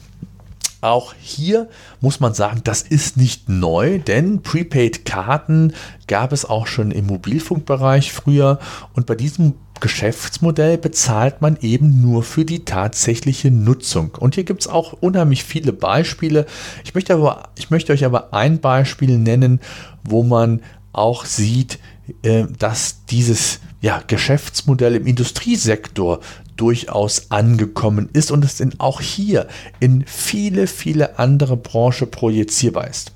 Auch 0.81 1.13
hier 1.19 1.69
muss 2.01 2.19
man 2.19 2.33
sagen, 2.33 2.61
das 2.63 2.81
ist 2.81 3.15
nicht 3.15 3.47
neu, 3.49 3.99
denn 3.99 4.41
Prepaid-Karten 4.41 5.73
gab 6.07 6.31
es 6.31 6.43
auch 6.43 6.65
schon 6.65 6.89
im 6.91 7.05
Mobilfunkbereich 7.05 8.11
früher 8.11 8.59
und 8.93 9.05
bei 9.05 9.15
diesem 9.15 9.53
Geschäftsmodell 9.79 10.77
bezahlt 10.77 11.41
man 11.41 11.57
eben 11.61 12.01
nur 12.01 12.23
für 12.23 12.45
die 12.45 12.65
tatsächliche 12.65 13.51
Nutzung. 13.51 14.11
Und 14.17 14.35
hier 14.35 14.43
gibt 14.43 14.61
es 14.61 14.67
auch 14.67 14.93
unheimlich 14.93 15.43
viele 15.43 15.73
Beispiele. 15.73 16.45
Ich 16.83 16.93
möchte, 16.93 17.15
aber, 17.15 17.49
ich 17.57 17.69
möchte 17.69 17.91
euch 17.91 18.05
aber 18.05 18.33
ein 18.33 18.59
Beispiel 18.59 19.17
nennen, 19.17 19.59
wo 20.03 20.23
man 20.23 20.61
auch 20.93 21.25
sieht, 21.25 21.79
äh, 22.23 22.45
dass 22.57 23.05
dieses 23.05 23.59
ja, 23.81 24.01
Geschäftsmodell 24.05 24.95
im 24.95 25.07
Industriesektor 25.07 26.19
durchaus 26.61 27.31
angekommen 27.31 28.07
ist 28.13 28.29
und 28.29 28.45
es 28.45 28.59
in, 28.59 28.79
auch 28.79 29.01
hier 29.01 29.47
in 29.79 30.05
viele, 30.05 30.67
viele 30.67 31.17
andere 31.17 31.57
Branchen 31.57 32.11
projizierbar 32.11 32.87
ist. 32.87 33.11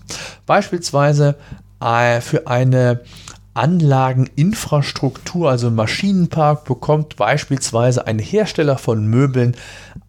Beispielsweise 0.48 1.36
äh, 1.80 2.22
für 2.22 2.48
eine 2.48 3.02
Anlageninfrastruktur, 3.56 5.50
also 5.50 5.72
Maschinenpark, 5.72 6.66
bekommt 6.66 7.16
beispielsweise 7.16 8.06
ein 8.06 8.20
Hersteller 8.20 8.78
von 8.78 9.08
Möbeln 9.08 9.56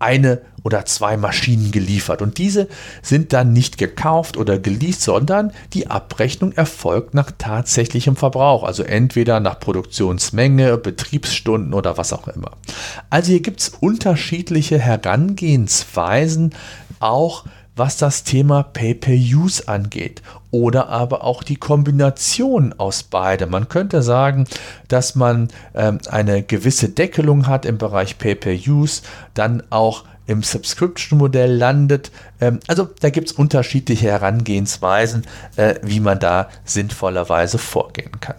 eine 0.00 0.42
oder 0.64 0.84
zwei 0.84 1.16
Maschinen 1.16 1.70
geliefert. 1.70 2.22
Und 2.22 2.38
diese 2.38 2.66
sind 3.00 3.32
dann 3.32 3.52
nicht 3.52 3.78
gekauft 3.78 4.36
oder 4.36 4.58
geleast, 4.58 5.02
sondern 5.02 5.52
die 5.72 5.86
Abrechnung 5.86 6.52
erfolgt 6.52 7.14
nach 7.14 7.30
tatsächlichem 7.38 8.16
Verbrauch. 8.16 8.64
Also 8.64 8.82
entweder 8.82 9.38
nach 9.38 9.60
Produktionsmenge, 9.60 10.76
Betriebsstunden 10.76 11.72
oder 11.72 11.96
was 11.96 12.12
auch 12.12 12.26
immer. 12.26 12.50
Also 13.10 13.30
hier 13.30 13.42
gibt 13.42 13.60
es 13.60 13.68
unterschiedliche 13.68 14.80
Herangehensweisen, 14.80 16.52
auch 16.98 17.44
was 17.76 17.98
das 17.98 18.24
Thema 18.24 18.62
Pay-per-Use 18.62 19.68
angeht 19.68 20.22
oder 20.50 20.88
aber 20.88 21.22
auch 21.22 21.42
die 21.42 21.56
Kombination 21.56 22.74
aus 22.78 23.02
beidem. 23.02 23.50
Man 23.50 23.68
könnte 23.68 24.02
sagen, 24.02 24.46
dass 24.88 25.14
man 25.14 25.48
ähm, 25.74 25.98
eine 26.08 26.42
gewisse 26.42 26.88
Deckelung 26.88 27.46
hat 27.46 27.66
im 27.66 27.78
Bereich 27.78 28.18
Pay-per-Use, 28.18 29.02
dann 29.34 29.62
auch 29.70 30.04
im 30.26 30.42
Subscription-Modell 30.42 31.54
landet. 31.54 32.10
Ähm, 32.40 32.60
also 32.66 32.88
da 33.00 33.10
gibt 33.10 33.28
es 33.28 33.32
unterschiedliche 33.32 34.06
Herangehensweisen, 34.06 35.24
äh, 35.56 35.76
wie 35.82 36.00
man 36.00 36.18
da 36.18 36.48
sinnvollerweise 36.64 37.58
vorgehen 37.58 38.20
kann. 38.20 38.36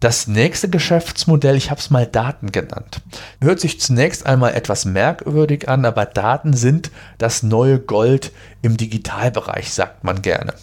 Das 0.00 0.26
nächste 0.26 0.70
Geschäftsmodell, 0.70 1.56
ich 1.56 1.70
habe 1.70 1.78
es 1.78 1.90
mal 1.90 2.06
Daten 2.06 2.52
genannt. 2.52 3.02
Hört 3.42 3.60
sich 3.60 3.78
zunächst 3.80 4.24
einmal 4.24 4.54
etwas 4.54 4.86
merkwürdig 4.86 5.68
an, 5.68 5.84
aber 5.84 6.06
Daten 6.06 6.54
sind 6.54 6.90
das 7.18 7.42
neue 7.42 7.78
Gold 7.78 8.32
im 8.62 8.78
Digitalbereich, 8.78 9.70
sagt 9.70 10.02
man 10.02 10.22
gerne. 10.22 10.54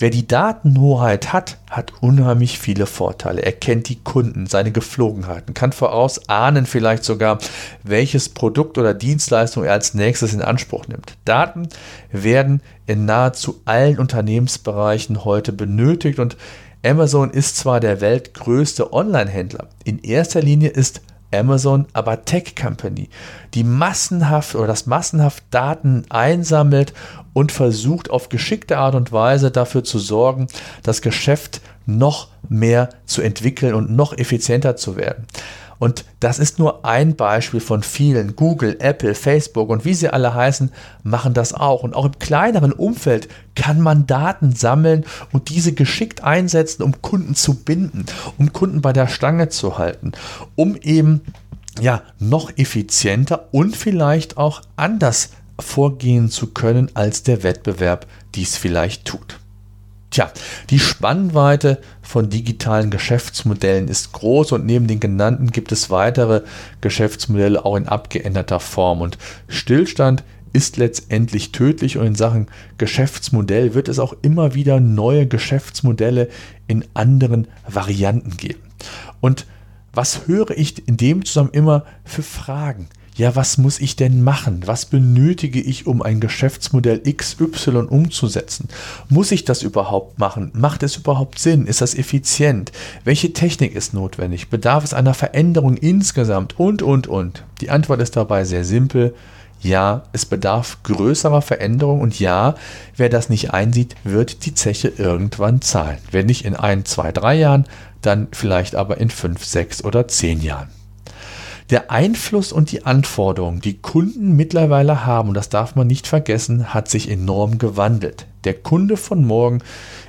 Wer 0.00 0.10
die 0.10 0.26
Datenhoheit 0.26 1.32
hat, 1.32 1.58
hat 1.70 1.92
unheimlich 2.00 2.58
viele 2.58 2.86
Vorteile. 2.86 3.42
Er 3.42 3.52
kennt 3.52 3.88
die 3.88 4.00
Kunden, 4.02 4.48
seine 4.48 4.72
Geflogenheiten, 4.72 5.54
kann 5.54 5.70
vorausahnen 5.70 6.66
vielleicht 6.66 7.04
sogar, 7.04 7.38
welches 7.84 8.28
Produkt 8.28 8.76
oder 8.76 8.92
Dienstleistung 8.92 9.62
er 9.62 9.72
als 9.72 9.94
nächstes 9.94 10.34
in 10.34 10.42
Anspruch 10.42 10.88
nimmt. 10.88 11.16
Daten 11.24 11.68
werden 12.10 12.60
in 12.86 13.04
nahezu 13.04 13.60
allen 13.66 14.00
Unternehmensbereichen 14.00 15.24
heute 15.24 15.52
benötigt 15.52 16.18
und 16.18 16.36
Amazon 16.84 17.30
ist 17.30 17.56
zwar 17.56 17.78
der 17.78 18.00
weltgrößte 18.00 18.92
Online-Händler, 18.92 19.68
in 19.84 19.98
erster 19.98 20.40
Linie 20.40 20.70
ist 20.70 21.02
Amazon 21.32 21.86
aber 21.92 22.24
Tech 22.24 22.56
Company, 22.56 23.08
die 23.54 23.64
massenhaft 23.64 24.54
oder 24.54 24.66
das 24.66 24.86
massenhaft 24.86 25.44
Daten 25.50 26.04
einsammelt 26.08 26.94
und 27.34 27.52
versucht 27.52 28.10
auf 28.10 28.30
geschickte 28.30 28.78
Art 28.78 28.94
und 28.94 29.12
Weise 29.12 29.50
dafür 29.50 29.84
zu 29.84 29.98
sorgen, 29.98 30.48
das 30.82 31.02
Geschäft 31.02 31.60
noch 31.84 32.28
mehr 32.48 32.88
zu 33.04 33.20
entwickeln 33.20 33.74
und 33.74 33.90
noch 33.90 34.16
effizienter 34.16 34.76
zu 34.76 34.96
werden. 34.96 35.26
Und 35.80 36.04
das 36.20 36.38
ist 36.38 36.58
nur 36.58 36.84
ein 36.84 37.16
Beispiel 37.16 37.58
von 37.58 37.82
vielen. 37.82 38.36
Google, 38.36 38.76
Apple, 38.80 39.14
Facebook 39.14 39.70
und 39.70 39.86
wie 39.86 39.94
sie 39.94 40.10
alle 40.10 40.34
heißen, 40.34 40.70
machen 41.02 41.32
das 41.32 41.54
auch. 41.54 41.82
Und 41.82 41.94
auch 41.94 42.04
im 42.04 42.18
kleineren 42.18 42.72
Umfeld 42.72 43.28
kann 43.54 43.80
man 43.80 44.06
Daten 44.06 44.54
sammeln 44.54 45.06
und 45.32 45.48
diese 45.48 45.72
geschickt 45.72 46.22
einsetzen, 46.22 46.82
um 46.82 47.00
Kunden 47.00 47.34
zu 47.34 47.54
binden, 47.54 48.04
um 48.36 48.52
Kunden 48.52 48.82
bei 48.82 48.92
der 48.92 49.08
Stange 49.08 49.48
zu 49.48 49.78
halten, 49.78 50.12
um 50.54 50.76
eben 50.76 51.22
ja 51.80 52.02
noch 52.18 52.50
effizienter 52.58 53.48
und 53.50 53.74
vielleicht 53.74 54.36
auch 54.36 54.60
anders 54.76 55.30
vorgehen 55.58 56.28
zu 56.28 56.48
können, 56.48 56.90
als 56.92 57.22
der 57.22 57.42
Wettbewerb 57.42 58.06
dies 58.34 58.58
vielleicht 58.58 59.06
tut. 59.06 59.39
Tja, 60.10 60.32
die 60.70 60.80
Spannweite 60.80 61.78
von 62.02 62.30
digitalen 62.30 62.90
Geschäftsmodellen 62.90 63.86
ist 63.86 64.10
groß 64.12 64.52
und 64.52 64.66
neben 64.66 64.88
den 64.88 64.98
genannten 64.98 65.52
gibt 65.52 65.70
es 65.70 65.88
weitere 65.88 66.42
Geschäftsmodelle 66.80 67.64
auch 67.64 67.76
in 67.76 67.86
abgeänderter 67.86 68.58
Form. 68.58 69.02
Und 69.02 69.18
Stillstand 69.46 70.24
ist 70.52 70.76
letztendlich 70.78 71.52
tödlich 71.52 71.96
und 71.96 72.06
in 72.06 72.14
Sachen 72.16 72.48
Geschäftsmodell 72.76 73.74
wird 73.74 73.88
es 73.88 74.00
auch 74.00 74.14
immer 74.22 74.54
wieder 74.54 74.80
neue 74.80 75.28
Geschäftsmodelle 75.28 76.28
in 76.66 76.84
anderen 76.92 77.46
Varianten 77.68 78.36
geben. 78.36 78.62
Und 79.20 79.46
was 79.92 80.26
höre 80.26 80.50
ich 80.50 80.88
in 80.88 80.96
dem 80.96 81.24
Zusammenhang 81.24 81.54
immer 81.54 81.84
für 82.04 82.24
Fragen? 82.24 82.88
Ja, 83.20 83.36
was 83.36 83.58
muss 83.58 83.80
ich 83.80 83.96
denn 83.96 84.24
machen? 84.24 84.62
Was 84.64 84.86
benötige 84.86 85.60
ich, 85.60 85.86
um 85.86 86.00
ein 86.00 86.20
Geschäftsmodell 86.20 87.00
XY 87.00 87.86
umzusetzen? 87.90 88.68
Muss 89.10 89.30
ich 89.30 89.44
das 89.44 89.62
überhaupt 89.62 90.18
machen? 90.18 90.50
Macht 90.54 90.82
es 90.82 90.96
überhaupt 90.96 91.38
Sinn? 91.38 91.66
Ist 91.66 91.82
das 91.82 91.94
effizient? 91.94 92.72
Welche 93.04 93.34
Technik 93.34 93.74
ist 93.74 93.92
notwendig? 93.92 94.48
Bedarf 94.48 94.84
es 94.84 94.94
einer 94.94 95.12
Veränderung 95.12 95.76
insgesamt? 95.76 96.58
Und, 96.58 96.80
und, 96.80 97.08
und. 97.08 97.44
Die 97.60 97.68
Antwort 97.68 98.00
ist 98.00 98.16
dabei 98.16 98.44
sehr 98.44 98.64
simpel. 98.64 99.14
Ja, 99.60 100.04
es 100.12 100.24
bedarf 100.24 100.78
größerer 100.84 101.42
Veränderung 101.42 102.00
und 102.00 102.18
ja, 102.18 102.54
wer 102.96 103.10
das 103.10 103.28
nicht 103.28 103.52
einsieht, 103.52 103.96
wird 104.02 104.46
die 104.46 104.54
Zeche 104.54 104.88
irgendwann 104.96 105.60
zahlen. 105.60 105.98
Wenn 106.10 106.24
nicht 106.24 106.46
in 106.46 106.56
ein, 106.56 106.86
zwei, 106.86 107.12
drei 107.12 107.34
Jahren, 107.34 107.66
dann 108.00 108.28
vielleicht 108.32 108.76
aber 108.76 108.96
in 108.96 109.10
fünf, 109.10 109.44
sechs 109.44 109.84
oder 109.84 110.08
zehn 110.08 110.40
Jahren 110.40 110.68
der 111.70 111.90
Einfluss 111.90 112.52
und 112.52 112.72
die 112.72 112.84
Anforderungen, 112.84 113.60
die 113.60 113.78
Kunden 113.78 114.34
mittlerweile 114.34 115.06
haben, 115.06 115.28
und 115.28 115.34
das 115.34 115.48
darf 115.48 115.76
man 115.76 115.86
nicht 115.86 116.06
vergessen, 116.06 116.74
hat 116.74 116.88
sich 116.88 117.08
enorm 117.08 117.58
gewandelt. 117.58 118.26
Der 118.44 118.54
Kunde 118.54 118.96
von 118.96 119.24
morgen 119.24 119.60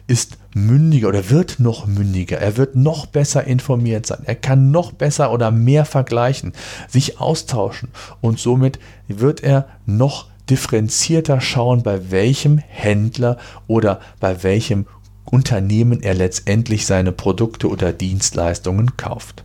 ist 0.07 0.37
mündiger 0.53 1.09
oder 1.09 1.29
wird 1.29 1.59
noch 1.59 1.85
mündiger. 1.85 2.39
Er 2.39 2.57
wird 2.57 2.75
noch 2.75 3.05
besser 3.05 3.43
informiert 3.45 4.05
sein. 4.05 4.21
Er 4.25 4.35
kann 4.35 4.71
noch 4.71 4.91
besser 4.91 5.31
oder 5.31 5.51
mehr 5.51 5.85
vergleichen, 5.85 6.53
sich 6.87 7.19
austauschen 7.19 7.89
und 8.21 8.39
somit 8.39 8.79
wird 9.07 9.43
er 9.43 9.67
noch 9.85 10.27
differenzierter 10.49 11.39
schauen, 11.39 11.83
bei 11.83 12.11
welchem 12.11 12.57
Händler 12.57 13.37
oder 13.67 13.99
bei 14.19 14.43
welchem 14.43 14.85
Unternehmen 15.31 16.03
er 16.03 16.13
letztendlich 16.13 16.85
seine 16.85 17.11
Produkte 17.11 17.69
oder 17.69 17.91
Dienstleistungen 17.93 18.97
kauft. 18.97 19.43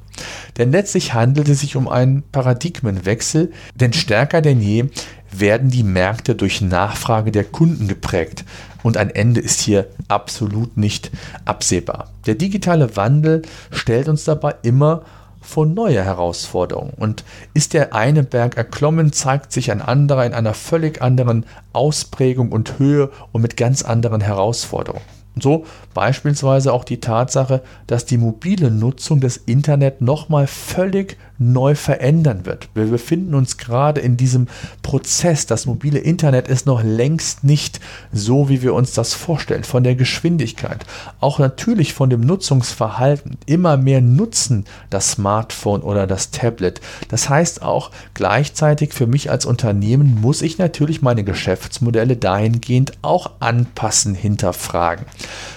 Denn 0.58 0.72
letztlich 0.72 1.14
handelt 1.14 1.48
es 1.48 1.60
sich 1.60 1.76
um 1.76 1.88
einen 1.88 2.22
Paradigmenwechsel, 2.32 3.52
denn 3.74 3.92
stärker 3.92 4.40
denn 4.40 4.60
je 4.60 4.86
werden 5.30 5.70
die 5.70 5.82
Märkte 5.82 6.34
durch 6.34 6.60
Nachfrage 6.60 7.30
der 7.32 7.44
Kunden 7.44 7.88
geprägt. 7.88 8.44
Und 8.82 8.96
ein 8.96 9.10
Ende 9.10 9.40
ist 9.40 9.60
hier 9.60 9.88
absolut 10.08 10.76
nicht 10.76 11.10
absehbar. 11.44 12.10
Der 12.26 12.36
digitale 12.36 12.96
Wandel 12.96 13.42
stellt 13.70 14.08
uns 14.08 14.24
dabei 14.24 14.54
immer 14.62 15.02
vor 15.40 15.66
neue 15.66 16.02
Herausforderungen. 16.04 16.92
Und 16.96 17.24
ist 17.54 17.72
der 17.72 17.94
eine 17.94 18.22
Berg 18.22 18.56
erklommen, 18.56 19.12
zeigt 19.12 19.52
sich 19.52 19.70
ein 19.70 19.82
anderer 19.82 20.24
in 20.26 20.34
einer 20.34 20.54
völlig 20.54 21.02
anderen 21.02 21.46
Ausprägung 21.72 22.52
und 22.52 22.78
Höhe 22.78 23.10
und 23.32 23.42
mit 23.42 23.56
ganz 23.56 23.82
anderen 23.82 24.20
Herausforderungen. 24.20 25.15
So 25.38 25.66
beispielsweise 25.92 26.72
auch 26.72 26.84
die 26.84 27.00
Tatsache, 27.00 27.62
dass 27.86 28.06
die 28.06 28.16
mobile 28.16 28.70
Nutzung 28.70 29.20
des 29.20 29.36
Internet 29.36 30.00
nochmal 30.00 30.46
völlig 30.46 31.18
neu 31.38 31.74
verändern 31.74 32.46
wird. 32.46 32.70
Wir 32.72 32.86
befinden 32.86 33.34
uns 33.34 33.58
gerade 33.58 34.00
in 34.00 34.16
diesem 34.16 34.48
Prozess. 34.80 35.44
Das 35.44 35.66
mobile 35.66 35.98
Internet 35.98 36.48
ist 36.48 36.64
noch 36.64 36.82
längst 36.82 37.44
nicht 37.44 37.80
so, 38.12 38.48
wie 38.48 38.62
wir 38.62 38.72
uns 38.72 38.92
das 38.92 39.12
vorstellen. 39.12 39.64
Von 39.64 39.84
der 39.84 39.94
Geschwindigkeit, 39.94 40.86
auch 41.20 41.38
natürlich 41.38 41.92
von 41.92 42.08
dem 42.08 42.22
Nutzungsverhalten. 42.22 43.36
Immer 43.44 43.76
mehr 43.76 44.00
nutzen 44.00 44.64
das 44.88 45.12
Smartphone 45.12 45.82
oder 45.82 46.06
das 46.06 46.30
Tablet. 46.30 46.80
Das 47.08 47.28
heißt 47.28 47.60
auch 47.60 47.90
gleichzeitig 48.14 48.94
für 48.94 49.06
mich 49.06 49.30
als 49.30 49.44
Unternehmen 49.44 50.18
muss 50.18 50.40
ich 50.40 50.56
natürlich 50.56 51.02
meine 51.02 51.24
Geschäftsmodelle 51.24 52.16
dahingehend 52.16 52.92
auch 53.02 53.32
anpassen, 53.40 54.14
hinterfragen 54.14 55.04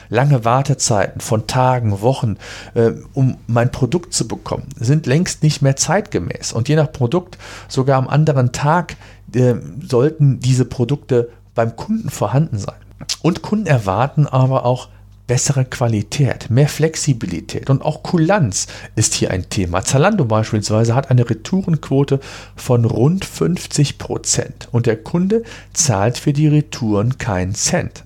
lange 0.09 0.45
Wartezeiten 0.45 1.21
von 1.21 1.47
Tagen, 1.47 2.01
Wochen, 2.01 2.37
äh, 2.73 2.91
um 3.13 3.37
mein 3.47 3.71
Produkt 3.71 4.13
zu 4.13 4.27
bekommen, 4.27 4.67
sind 4.77 5.05
längst 5.05 5.43
nicht 5.43 5.61
mehr 5.61 5.75
zeitgemäß. 5.75 6.53
Und 6.53 6.69
je 6.69 6.75
nach 6.75 6.91
Produkt, 6.91 7.37
sogar 7.67 7.97
am 7.97 8.07
anderen 8.07 8.51
Tag, 8.51 8.95
äh, 9.33 9.55
sollten 9.87 10.39
diese 10.39 10.65
Produkte 10.65 11.29
beim 11.55 11.75
Kunden 11.75 12.09
vorhanden 12.09 12.57
sein. 12.57 12.75
Und 13.21 13.41
Kunden 13.41 13.67
erwarten 13.67 14.27
aber 14.27 14.65
auch 14.65 14.89
bessere 15.29 15.63
Qualität, 15.63 16.49
mehr 16.49 16.67
Flexibilität 16.67 17.69
und 17.69 17.83
auch 17.83 18.01
Kulanz 18.01 18.65
ist 18.95 19.13
hier 19.13 19.29
ein 19.29 19.47
Thema. 19.47 19.83
Zalando 19.83 20.25
beispielsweise 20.25 20.95
hat 20.95 21.11
eine 21.11 21.29
Retourenquote 21.29 22.19
von 22.55 22.83
rund 22.83 23.25
50 23.25 23.99
Prozent 23.99 24.69
und 24.71 24.87
der 24.87 24.97
Kunde 24.97 25.43
zahlt 25.71 26.17
für 26.17 26.33
die 26.33 26.47
Retouren 26.47 27.19
keinen 27.19 27.53
Cent. 27.53 28.05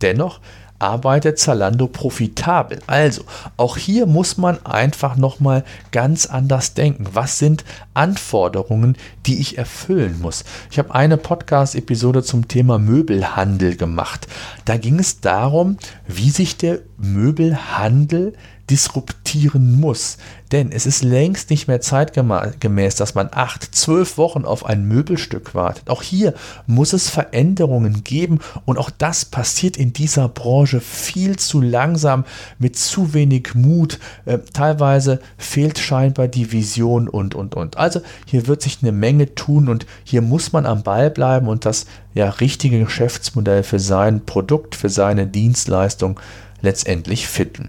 Dennoch 0.00 0.40
arbeitet 0.78 1.38
Zalando 1.38 1.86
profitabel. 1.86 2.78
Also, 2.86 3.22
auch 3.56 3.76
hier 3.76 4.06
muss 4.06 4.36
man 4.36 4.64
einfach 4.64 5.16
nochmal 5.16 5.64
ganz 5.92 6.26
anders 6.26 6.74
denken. 6.74 7.06
Was 7.12 7.38
sind 7.38 7.64
Anforderungen, 7.94 8.96
die 9.26 9.40
ich 9.40 9.58
erfüllen 9.58 10.20
muss? 10.20 10.44
Ich 10.70 10.78
habe 10.78 10.94
eine 10.94 11.16
Podcast-Episode 11.16 12.22
zum 12.22 12.48
Thema 12.48 12.78
Möbelhandel 12.78 13.76
gemacht. 13.76 14.26
Da 14.64 14.76
ging 14.76 14.98
es 14.98 15.20
darum, 15.20 15.78
wie 16.06 16.30
sich 16.30 16.56
der 16.56 16.80
Möbelhandel 16.96 18.34
disruptieren 18.70 19.80
muss. 19.80 20.18
Denn 20.52 20.72
es 20.72 20.86
ist 20.86 21.04
längst 21.04 21.50
nicht 21.50 21.68
mehr 21.68 21.80
zeitgemäß, 21.80 22.94
dass 22.94 23.14
man 23.14 23.28
acht, 23.32 23.74
zwölf 23.74 24.16
Wochen 24.16 24.44
auf 24.44 24.64
ein 24.64 24.84
Möbelstück 24.84 25.54
wartet. 25.54 25.90
Auch 25.90 26.02
hier 26.02 26.32
muss 26.66 26.94
es 26.94 27.10
Veränderungen 27.10 28.02
geben 28.02 28.38
und 28.64 28.78
auch 28.78 28.90
das 28.90 29.26
passiert 29.26 29.76
in 29.76 29.92
dieser 29.92 30.28
Branche 30.28 30.80
viel 30.80 31.36
zu 31.36 31.60
langsam, 31.60 32.24
mit 32.58 32.76
zu 32.76 33.12
wenig 33.12 33.54
Mut. 33.54 33.98
Äh, 34.24 34.38
teilweise 34.52 35.20
fehlt 35.36 35.78
scheinbar 35.78 36.28
die 36.28 36.50
Vision 36.50 37.08
und, 37.08 37.34
und, 37.34 37.54
und. 37.54 37.76
Also 37.76 38.00
hier 38.26 38.46
wird 38.46 38.62
sich 38.62 38.78
eine 38.80 38.92
Menge 38.92 39.34
tun 39.34 39.68
und 39.68 39.86
hier 40.04 40.22
muss 40.22 40.52
man 40.52 40.64
am 40.64 40.82
Ball 40.82 41.10
bleiben 41.10 41.48
und 41.48 41.66
das 41.66 41.86
ja, 42.14 42.30
richtige 42.30 42.80
Geschäftsmodell 42.80 43.62
für 43.62 43.78
sein 43.78 44.24
Produkt, 44.24 44.74
für 44.74 44.88
seine 44.88 45.26
Dienstleistung 45.26 46.18
letztendlich 46.62 47.28
finden. 47.28 47.68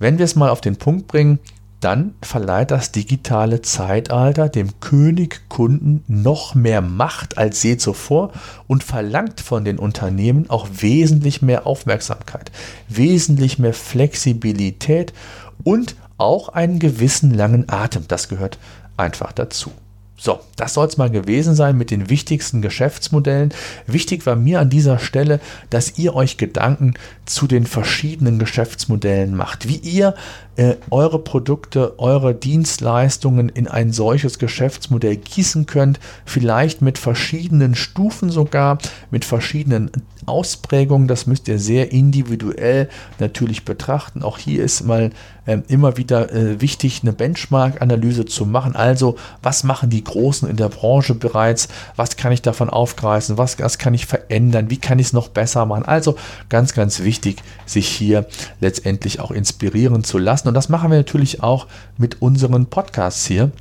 Wenn 0.00 0.16
wir 0.16 0.24
es 0.24 0.34
mal 0.34 0.48
auf 0.48 0.62
den 0.62 0.76
Punkt 0.76 1.08
bringen, 1.08 1.38
dann 1.80 2.14
verleiht 2.22 2.70
das 2.70 2.90
digitale 2.90 3.60
Zeitalter 3.60 4.48
dem 4.48 4.80
König 4.80 5.42
Kunden 5.50 6.02
noch 6.08 6.54
mehr 6.54 6.80
Macht 6.80 7.36
als 7.36 7.62
je 7.62 7.76
zuvor 7.76 8.32
und 8.66 8.82
verlangt 8.82 9.42
von 9.42 9.62
den 9.62 9.78
Unternehmen 9.78 10.48
auch 10.48 10.68
wesentlich 10.72 11.42
mehr 11.42 11.66
Aufmerksamkeit, 11.66 12.50
wesentlich 12.88 13.58
mehr 13.58 13.74
Flexibilität 13.74 15.12
und 15.64 15.96
auch 16.16 16.48
einen 16.48 16.78
gewissen 16.78 17.32
langen 17.34 17.68
Atem. 17.68 18.04
Das 18.08 18.28
gehört 18.28 18.58
einfach 18.96 19.32
dazu. 19.32 19.70
So, 20.22 20.40
das 20.56 20.74
soll 20.74 20.86
es 20.86 20.98
mal 20.98 21.08
gewesen 21.08 21.54
sein 21.54 21.78
mit 21.78 21.90
den 21.90 22.10
wichtigsten 22.10 22.60
Geschäftsmodellen. 22.60 23.54
Wichtig 23.86 24.26
war 24.26 24.36
mir 24.36 24.60
an 24.60 24.68
dieser 24.68 24.98
Stelle, 24.98 25.40
dass 25.70 25.96
ihr 25.96 26.14
euch 26.14 26.36
Gedanken 26.36 26.92
zu 27.24 27.46
den 27.46 27.64
verschiedenen 27.64 28.38
Geschäftsmodellen 28.38 29.34
macht, 29.34 29.66
wie 29.66 29.76
ihr 29.76 30.14
äh, 30.60 30.76
eure 30.90 31.18
Produkte, 31.18 31.98
eure 31.98 32.34
Dienstleistungen 32.34 33.48
in 33.48 33.66
ein 33.66 33.92
solches 33.92 34.38
Geschäftsmodell 34.38 35.16
gießen 35.16 35.64
könnt, 35.64 35.98
vielleicht 36.26 36.82
mit 36.82 36.98
verschiedenen 36.98 37.74
Stufen 37.74 38.28
sogar, 38.28 38.76
mit 39.10 39.24
verschiedenen 39.24 39.90
Ausprägungen. 40.26 41.08
Das 41.08 41.26
müsst 41.26 41.48
ihr 41.48 41.58
sehr 41.58 41.92
individuell 41.92 42.90
natürlich 43.18 43.64
betrachten. 43.64 44.22
Auch 44.22 44.36
hier 44.36 44.62
ist 44.62 44.84
mal 44.84 45.12
äh, 45.46 45.58
immer 45.68 45.96
wieder 45.96 46.32
äh, 46.32 46.60
wichtig, 46.60 47.00
eine 47.02 47.12
Benchmark-Analyse 47.12 48.24
zu 48.26 48.46
machen. 48.46 48.76
Also, 48.76 49.16
was 49.42 49.64
machen 49.64 49.90
die 49.90 50.04
Großen 50.04 50.48
in 50.48 50.56
der 50.56 50.68
Branche 50.68 51.14
bereits? 51.14 51.68
Was 51.96 52.16
kann 52.16 52.32
ich 52.32 52.42
davon 52.42 52.70
aufgreifen? 52.70 53.38
Was, 53.38 53.58
was 53.58 53.78
kann 53.78 53.94
ich 53.94 54.06
verändern? 54.06 54.70
Wie 54.70 54.76
kann 54.76 54.98
ich 54.98 55.08
es 55.08 55.12
noch 55.12 55.28
besser 55.28 55.66
machen? 55.66 55.84
Also, 55.84 56.16
ganz, 56.48 56.74
ganz 56.74 57.00
wichtig, 57.00 57.42
sich 57.66 57.88
hier 57.88 58.26
letztendlich 58.60 59.20
auch 59.20 59.30
inspirieren 59.30 60.04
zu 60.04 60.18
lassen. 60.18 60.48
Und 60.50 60.54
das 60.54 60.68
machen 60.68 60.90
wir 60.90 60.98
natürlich 60.98 61.44
auch 61.44 61.68
mit 61.96 62.20
unseren 62.20 62.66
Podcasts 62.66 63.24
hier 63.24 63.52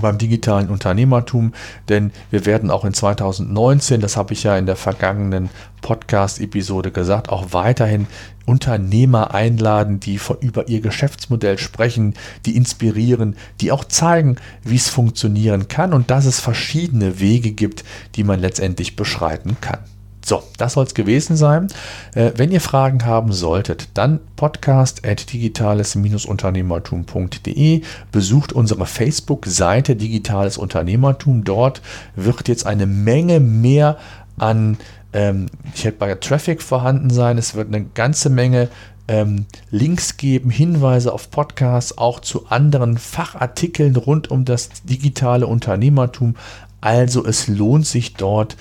beim 0.00 0.16
digitalen 0.16 0.70
Unternehmertum, 0.70 1.52
denn 1.90 2.10
wir 2.30 2.46
werden 2.46 2.70
auch 2.70 2.86
in 2.86 2.94
2019, 2.94 4.00
das 4.00 4.16
habe 4.16 4.32
ich 4.32 4.42
ja 4.42 4.56
in 4.56 4.64
der 4.64 4.76
vergangenen 4.76 5.50
Podcast-Episode 5.82 6.90
gesagt, 6.90 7.28
auch 7.28 7.48
weiterhin 7.50 8.06
Unternehmer 8.46 9.34
einladen, 9.34 10.00
die 10.00 10.18
über 10.40 10.68
ihr 10.68 10.80
Geschäftsmodell 10.80 11.58
sprechen, 11.58 12.14
die 12.46 12.56
inspirieren, 12.56 13.36
die 13.60 13.70
auch 13.70 13.84
zeigen, 13.84 14.36
wie 14.64 14.76
es 14.76 14.88
funktionieren 14.88 15.68
kann 15.68 15.92
und 15.92 16.10
dass 16.10 16.24
es 16.24 16.40
verschiedene 16.40 17.20
Wege 17.20 17.52
gibt, 17.52 17.84
die 18.14 18.24
man 18.24 18.40
letztendlich 18.40 18.96
beschreiten 18.96 19.58
kann. 19.60 19.80
So, 20.24 20.44
das 20.56 20.74
soll 20.74 20.84
es 20.84 20.94
gewesen 20.94 21.36
sein. 21.36 21.66
Äh, 22.14 22.30
wenn 22.36 22.52
ihr 22.52 22.60
Fragen 22.60 23.04
haben 23.04 23.32
solltet, 23.32 23.88
dann 23.94 24.20
podcast 24.36 25.04
at 25.06 25.32
digitales-unternehmertum.de. 25.32 27.82
Besucht 28.12 28.52
unsere 28.52 28.86
Facebook-Seite 28.86 29.96
Digitales 29.96 30.58
Unternehmertum. 30.58 31.42
Dort 31.44 31.82
wird 32.14 32.46
jetzt 32.48 32.66
eine 32.66 32.86
Menge 32.86 33.40
mehr 33.40 33.96
an 34.38 34.76
ähm, 35.12 35.46
ich 35.74 35.84
hätte 35.84 35.98
bei 35.98 36.14
Traffic 36.14 36.62
vorhanden 36.62 37.10
sein. 37.10 37.38
Es 37.38 37.54
wird 37.54 37.68
eine 37.68 37.84
ganze 37.84 38.30
Menge 38.30 38.68
ähm, 39.08 39.46
Links 39.70 40.16
geben, 40.16 40.50
Hinweise 40.50 41.12
auf 41.12 41.30
Podcasts, 41.30 41.98
auch 41.98 42.20
zu 42.20 42.46
anderen 42.46 42.98
Fachartikeln 42.98 43.96
rund 43.96 44.30
um 44.30 44.44
das 44.44 44.70
digitale 44.84 45.46
Unternehmertum. 45.46 46.36
Also 46.80 47.24
es 47.24 47.46
lohnt 47.46 47.86
sich 47.86 48.14
dort 48.14 48.56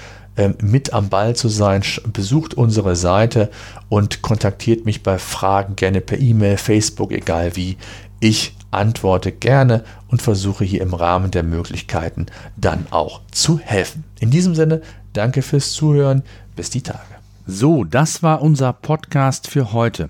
mit 0.61 0.93
am 0.93 1.09
Ball 1.09 1.35
zu 1.35 1.49
sein, 1.49 1.83
besucht 2.13 2.53
unsere 2.53 2.95
Seite 2.95 3.49
und 3.89 4.21
kontaktiert 4.21 4.85
mich 4.85 5.03
bei 5.03 5.17
Fragen 5.17 5.75
gerne 5.75 6.01
per 6.01 6.19
E-Mail, 6.19 6.57
Facebook, 6.57 7.11
egal 7.11 7.55
wie. 7.55 7.77
Ich 8.19 8.55
antworte 8.71 9.31
gerne 9.31 9.83
und 10.07 10.21
versuche 10.21 10.63
hier 10.63 10.81
im 10.81 10.93
Rahmen 10.93 11.31
der 11.31 11.43
Möglichkeiten 11.43 12.27
dann 12.55 12.87
auch 12.91 13.21
zu 13.31 13.59
helfen. 13.59 14.03
In 14.19 14.31
diesem 14.31 14.55
Sinne, 14.55 14.81
danke 15.13 15.41
fürs 15.41 15.73
Zuhören. 15.73 16.23
Bis 16.55 16.69
die 16.69 16.81
Tage. 16.81 16.99
So, 17.47 17.83
das 17.83 18.23
war 18.23 18.41
unser 18.41 18.73
Podcast 18.73 19.47
für 19.47 19.73
heute. 19.73 20.09